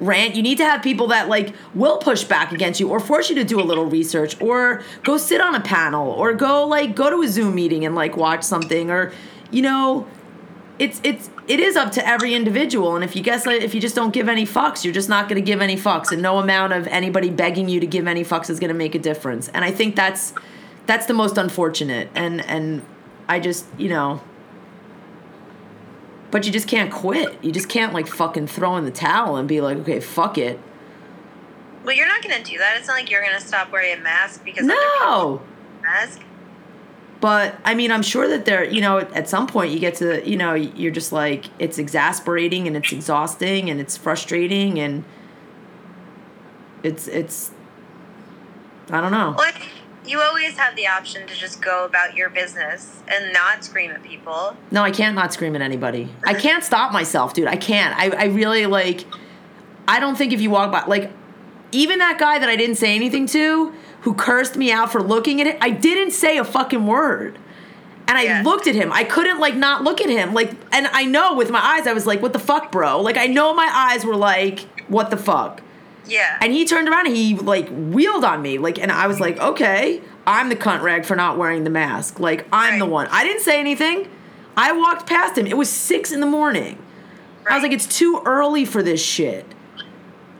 [0.00, 0.34] rant.
[0.34, 3.36] You need to have people that like will push back against you or force you
[3.36, 7.10] to do a little research or go sit on a panel or go like go
[7.10, 9.12] to a Zoom meeting and like watch something or
[9.50, 10.06] you know
[10.78, 12.96] it's it's it is up to every individual.
[12.96, 15.40] And if you guess if you just don't give any fucks you're just not going
[15.40, 16.10] to give any fucks.
[16.10, 18.94] And no amount of anybody begging you to give any fucks is going to make
[18.94, 19.48] a difference.
[19.48, 20.34] And i think that's
[20.86, 22.08] that's the most unfortunate.
[22.14, 22.82] And and
[23.28, 24.20] i just you know
[26.34, 29.46] but you just can't quit you just can't like fucking throw in the towel and
[29.46, 30.58] be like okay fuck it
[31.84, 32.76] Well, you're not gonna do that.
[32.76, 35.40] It's not like you're gonna stop wearing a mask because no
[35.80, 36.20] mask.
[37.20, 40.28] but i mean i'm sure that there you know at some point you get to
[40.28, 45.04] you know you're just like it's exasperating and it's exhausting and it's frustrating and
[46.82, 47.52] it's it's
[48.90, 49.52] i don't know Well,
[50.06, 54.02] you always have the option to just go about your business and not scream at
[54.02, 54.56] people.
[54.70, 58.10] no i can't not scream at anybody i can't stop myself dude i can't i,
[58.10, 59.04] I really like
[59.88, 61.10] i don't think if you walk by like
[61.72, 65.40] even that guy that i didn't say anything to who cursed me out for looking
[65.40, 67.38] at it i didn't say a fucking word
[68.06, 68.42] and I Yeah.
[68.44, 68.92] looked at him.
[68.92, 70.34] I couldn't like not look at him.
[70.34, 73.16] Like, and I know with my eyes, I was like, "What the fuck, bro?" Like,
[73.16, 75.62] I know my eyes were like, "What the fuck?"
[76.06, 76.38] Yeah.
[76.40, 78.58] And he turned around and he like wheeled on me.
[78.58, 82.20] Like, and I was like, "Okay, I'm the cunt rag for not wearing the mask.
[82.20, 84.08] Like, I'm the one." I didn't say anything.
[84.56, 85.46] I walked past him.
[85.46, 86.78] It was six in the morning.
[87.48, 89.46] I was like, "It's too early for this shit."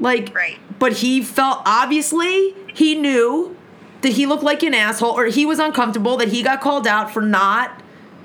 [0.01, 0.59] Like, Right.
[0.79, 3.57] but he felt obviously he knew
[4.03, 7.11] that he looked like an asshole or he was uncomfortable that he got called out
[7.13, 7.81] for not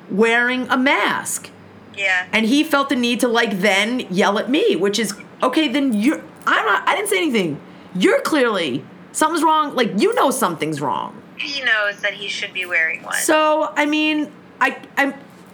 [0.09, 1.51] wearing a mask
[1.95, 2.25] yeah.
[2.33, 5.13] and he felt the need to like then yell at me which is
[5.43, 7.59] okay then you're i'm not i didn't say anything.
[7.95, 11.21] You're clearly something's wrong like you know something's wrong.
[11.37, 13.15] He knows that he should be wearing one.
[13.15, 14.31] so i mean
[14.61, 15.13] i i'm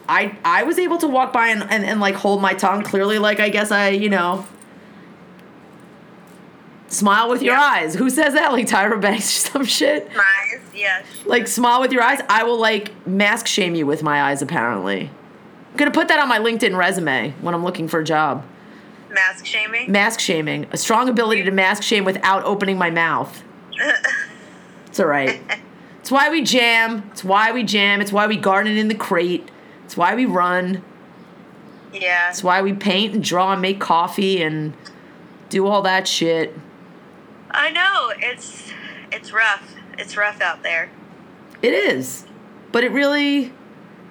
[0.09, 2.83] i i was able to walk by and, and, and like hold my tongue.
[2.83, 4.45] Clearly like i guess i you know
[6.87, 7.61] smile with your Yeah.
[7.61, 7.95] eyes.
[7.95, 8.51] Who says that?
[8.51, 10.09] Like tyra banks or some shit?
[10.15, 11.05] Eyes, yes.
[11.25, 12.21] Like smile with your eyes?
[12.29, 15.09] I will like mask shame you with my eyes apparently.
[15.71, 18.45] I'm gonna put that on my linkedin resume when i'm looking for a job
[19.09, 19.91] Mask shaming.
[19.91, 23.43] mask shaming a strong ability to mask shame without opening my mouth
[24.87, 25.41] it's all right
[25.99, 29.49] it's why we jam it's why we jam it's why we garden in the crate
[29.83, 30.83] it's why we run
[31.93, 32.29] yeah.
[32.29, 34.73] it's why we paint and draw and make coffee and
[35.49, 36.53] do all that shit
[37.55, 38.11] I know.
[38.19, 38.71] It's
[39.11, 39.75] it's rough.
[39.97, 40.89] It's rough out there.
[41.61, 42.25] It is.
[42.71, 43.53] But it really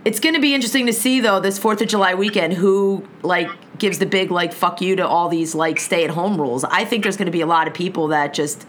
[0.04, 3.50] it's going to be interesting to see though this 4th of July weekend who like
[3.84, 6.64] gives the big like fuck you to all these like stay at home rules.
[6.64, 8.66] I think there's going to be a lot of people that just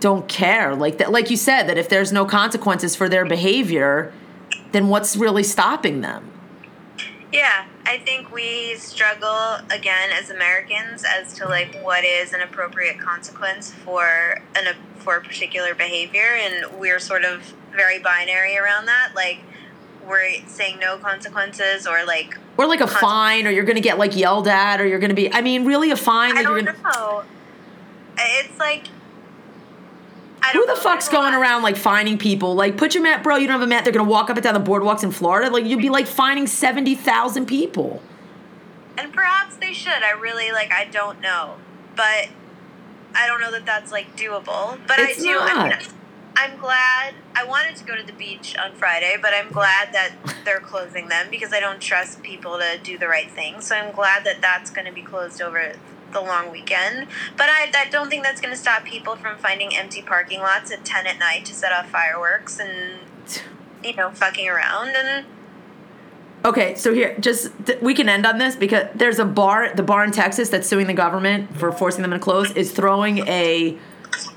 [0.00, 0.74] don't care.
[0.74, 4.12] Like that like you said that if there's no consequences for their behavior,
[4.72, 6.30] then what's really stopping them?
[7.32, 13.00] Yeah, I think we struggle again as Americans as to like what is an appropriate
[13.00, 19.12] consequence for an for a particular behavior, and we're sort of very binary around that.
[19.14, 19.38] Like
[20.08, 24.16] we're saying no consequences, or like Or like a fine or you're to get like
[24.16, 26.64] yelled at or you're to be I mean really a fine I that you're don't
[26.64, 27.24] going to know.
[28.18, 28.86] It's like
[30.42, 30.80] I Who the know.
[30.80, 31.40] fuck's going lot.
[31.40, 32.54] around like finding people?
[32.54, 33.36] Like, put your mat, bro.
[33.36, 33.82] You don't have a mat.
[33.84, 35.50] They're gonna walk up and down the boardwalks in Florida.
[35.50, 38.00] Like, you'd be like finding seventy thousand people.
[38.96, 40.02] And perhaps they should.
[40.02, 40.72] I really like.
[40.72, 41.56] I don't know,
[41.96, 42.28] but
[43.16, 44.78] I don't know that that's like doable.
[44.86, 45.38] But It's I do.
[45.40, 45.78] I not.
[45.80, 45.88] mean,
[46.40, 47.14] I'm glad.
[47.34, 50.12] I wanted to go to the beach on Friday, but I'm glad that
[50.44, 53.60] they're closing them because I don't trust people to do the right thing.
[53.60, 55.72] So I'm glad that that's going to be closed over
[56.12, 57.08] the long weekend.
[57.36, 60.70] But I, I don't think that's going to stop people from finding empty parking lots
[60.70, 63.00] at 10 at night to set off fireworks and
[63.82, 65.26] you know fucking around and
[66.44, 69.82] Okay, so here, just th- we can end on this because there's a bar, the
[69.82, 73.76] bar in Texas that's suing the government for forcing them to close is throwing a.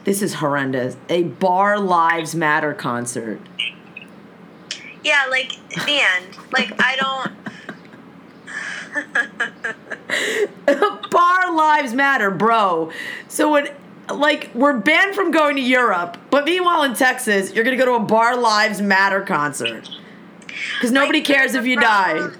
[0.03, 0.97] This is horrendous.
[1.09, 3.39] A Bar Lives Matter concert.
[5.03, 6.37] yeah, like the end.
[6.51, 7.31] Like I don't.
[11.11, 12.91] Bar Lives Matter, bro.
[13.27, 13.69] So when
[14.11, 17.93] like we're banned from going to Europe, but meanwhile in Texas, you're gonna go to
[17.93, 19.89] a Bar Lives Matter concert
[20.47, 22.31] because nobody Like, cares if you die.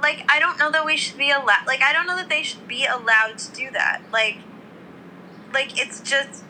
[0.00, 1.66] Like I don't know that we should be allowed.
[1.66, 4.02] Like I don't know that they should be allowed to do that.
[4.12, 4.38] Like,
[5.54, 6.44] like it's just.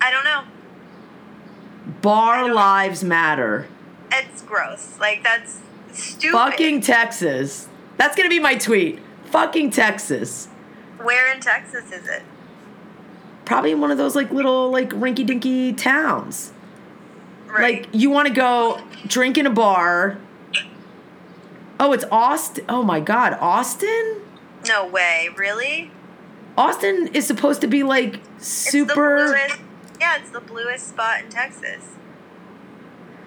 [0.00, 0.42] I don't know.
[2.00, 3.68] Bar don't- Lives Matter.
[4.12, 4.96] It's gross.
[4.98, 5.60] Like that's
[5.92, 6.32] stupid.
[6.36, 7.68] Fucking Texas.
[7.96, 8.98] That's gonna be my tweet.
[9.26, 10.46] Fucking Texas.
[11.02, 12.22] Where in Texas is it?
[13.44, 16.52] Probably in one of those like little like rinky dinky towns.
[17.46, 17.82] Right.
[17.82, 20.18] Like you want to go drink in a bar.
[21.78, 22.64] Oh, it's Austin.
[22.68, 24.20] Oh my God, Austin.
[24.66, 25.28] no way.
[25.36, 25.90] Really?
[26.56, 28.94] Austin is supposed to be like It's super.
[29.28, 29.56] bluest.
[30.00, 31.84] Yeah, it's the bluest spot in Texas.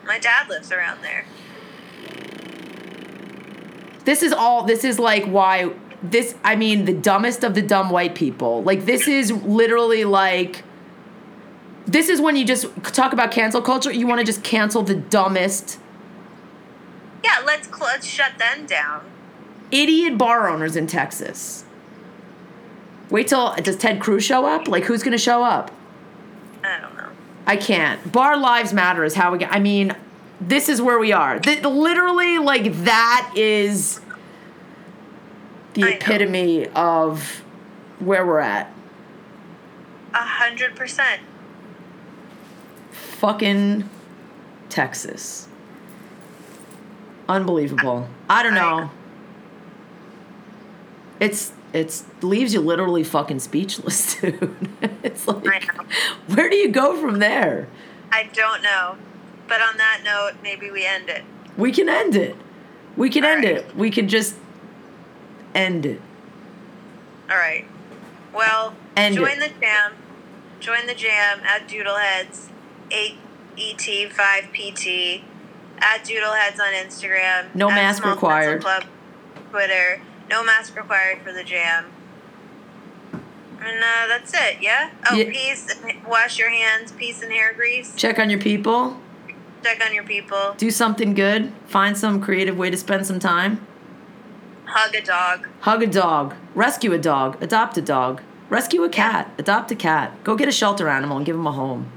[0.05, 1.25] My dad lives around there.
[4.05, 4.63] This is all.
[4.63, 5.71] This is like why
[6.01, 6.35] this.
[6.43, 8.61] I mean, the dumbest of the dumb white people.
[8.63, 10.63] Like this is literally like.
[11.85, 13.91] This is when you just talk about cancel culture.
[13.91, 15.79] You want to just cancel the dumbest
[17.23, 19.01] Yeah, let's cl- let's shut them down.
[19.71, 21.65] idiot bar owners in Texas.
[23.13, 24.67] Wait till does Ted Cruz show up?
[24.67, 25.69] Like who's gonna show up?
[26.63, 27.09] I don't know.
[27.45, 28.11] I can't.
[28.11, 29.53] Bar lives matter is how we get.
[29.53, 29.95] I mean,
[30.41, 31.37] this is where we are.
[31.37, 34.01] Th- literally, like that is
[35.75, 35.95] the I know.
[35.97, 37.43] epitome of
[37.99, 38.73] where we're at.
[40.15, 41.21] A hundred percent.
[42.91, 43.87] Fucking
[44.69, 45.47] Texas.
[47.29, 48.09] Unbelievable.
[48.27, 48.91] I don't I- know.
[51.19, 54.55] It's it's leaves you literally fucking speechless, dude.
[55.03, 55.73] it's like
[56.27, 57.67] where do you go from there?
[58.11, 58.95] I don't know.
[59.47, 61.23] But on that note, maybe we end it.
[61.57, 62.35] We can end it.
[62.95, 63.65] We can end Alright.
[63.65, 63.75] it.
[63.75, 64.35] We can just
[65.53, 65.99] end it.
[67.29, 67.65] All right.
[68.33, 69.53] Well, End join it.
[69.53, 69.93] the jam.
[70.59, 72.49] Join the jam at Doodleheads,
[73.57, 75.21] 8ET5PT,
[75.79, 77.53] at Doodleheads on Instagram.
[77.53, 78.61] No mask required.
[78.61, 78.85] Club,
[79.51, 80.01] Twitter.
[80.33, 81.85] No mask required for the jam.
[83.11, 84.89] And uh, that's it, yeah?
[85.11, 85.29] Oh, Yeah.
[85.29, 85.71] peace.
[86.07, 86.91] Wash your hands.
[86.91, 87.93] Peace and hair grease.
[87.95, 88.97] Check on your people.
[89.63, 90.55] Check on your people.
[90.57, 91.53] Do something good.
[91.67, 93.59] Find some creative way to spend some time.
[94.65, 95.47] Hug a dog.
[95.59, 96.33] Hug a dog.
[96.55, 97.37] Rescue a dog.
[97.43, 98.23] Adopt a dog.
[98.49, 99.31] Rescue a cat.
[99.37, 100.23] Adopt a cat.
[100.23, 101.91] Go get a shelter animal and give him a home.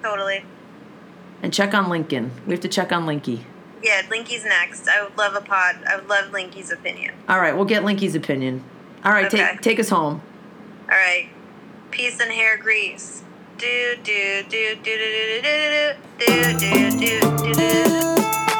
[0.00, 0.44] Totally.
[1.42, 2.30] And check on Lincoln.
[2.46, 3.40] We have to check on Linky
[3.84, 4.88] yeah, Linky's next.
[4.88, 5.76] I would love a pod.
[5.86, 7.14] I would love Linky's opinion.
[7.28, 8.64] All right, we'll get Linky's opinion.
[9.04, 9.50] All right, okay.
[9.52, 10.22] take take us home.
[10.90, 11.28] All right,
[11.90, 13.22] peace and hair grease.
[13.58, 18.53] Do do do do do do do do do do do do do.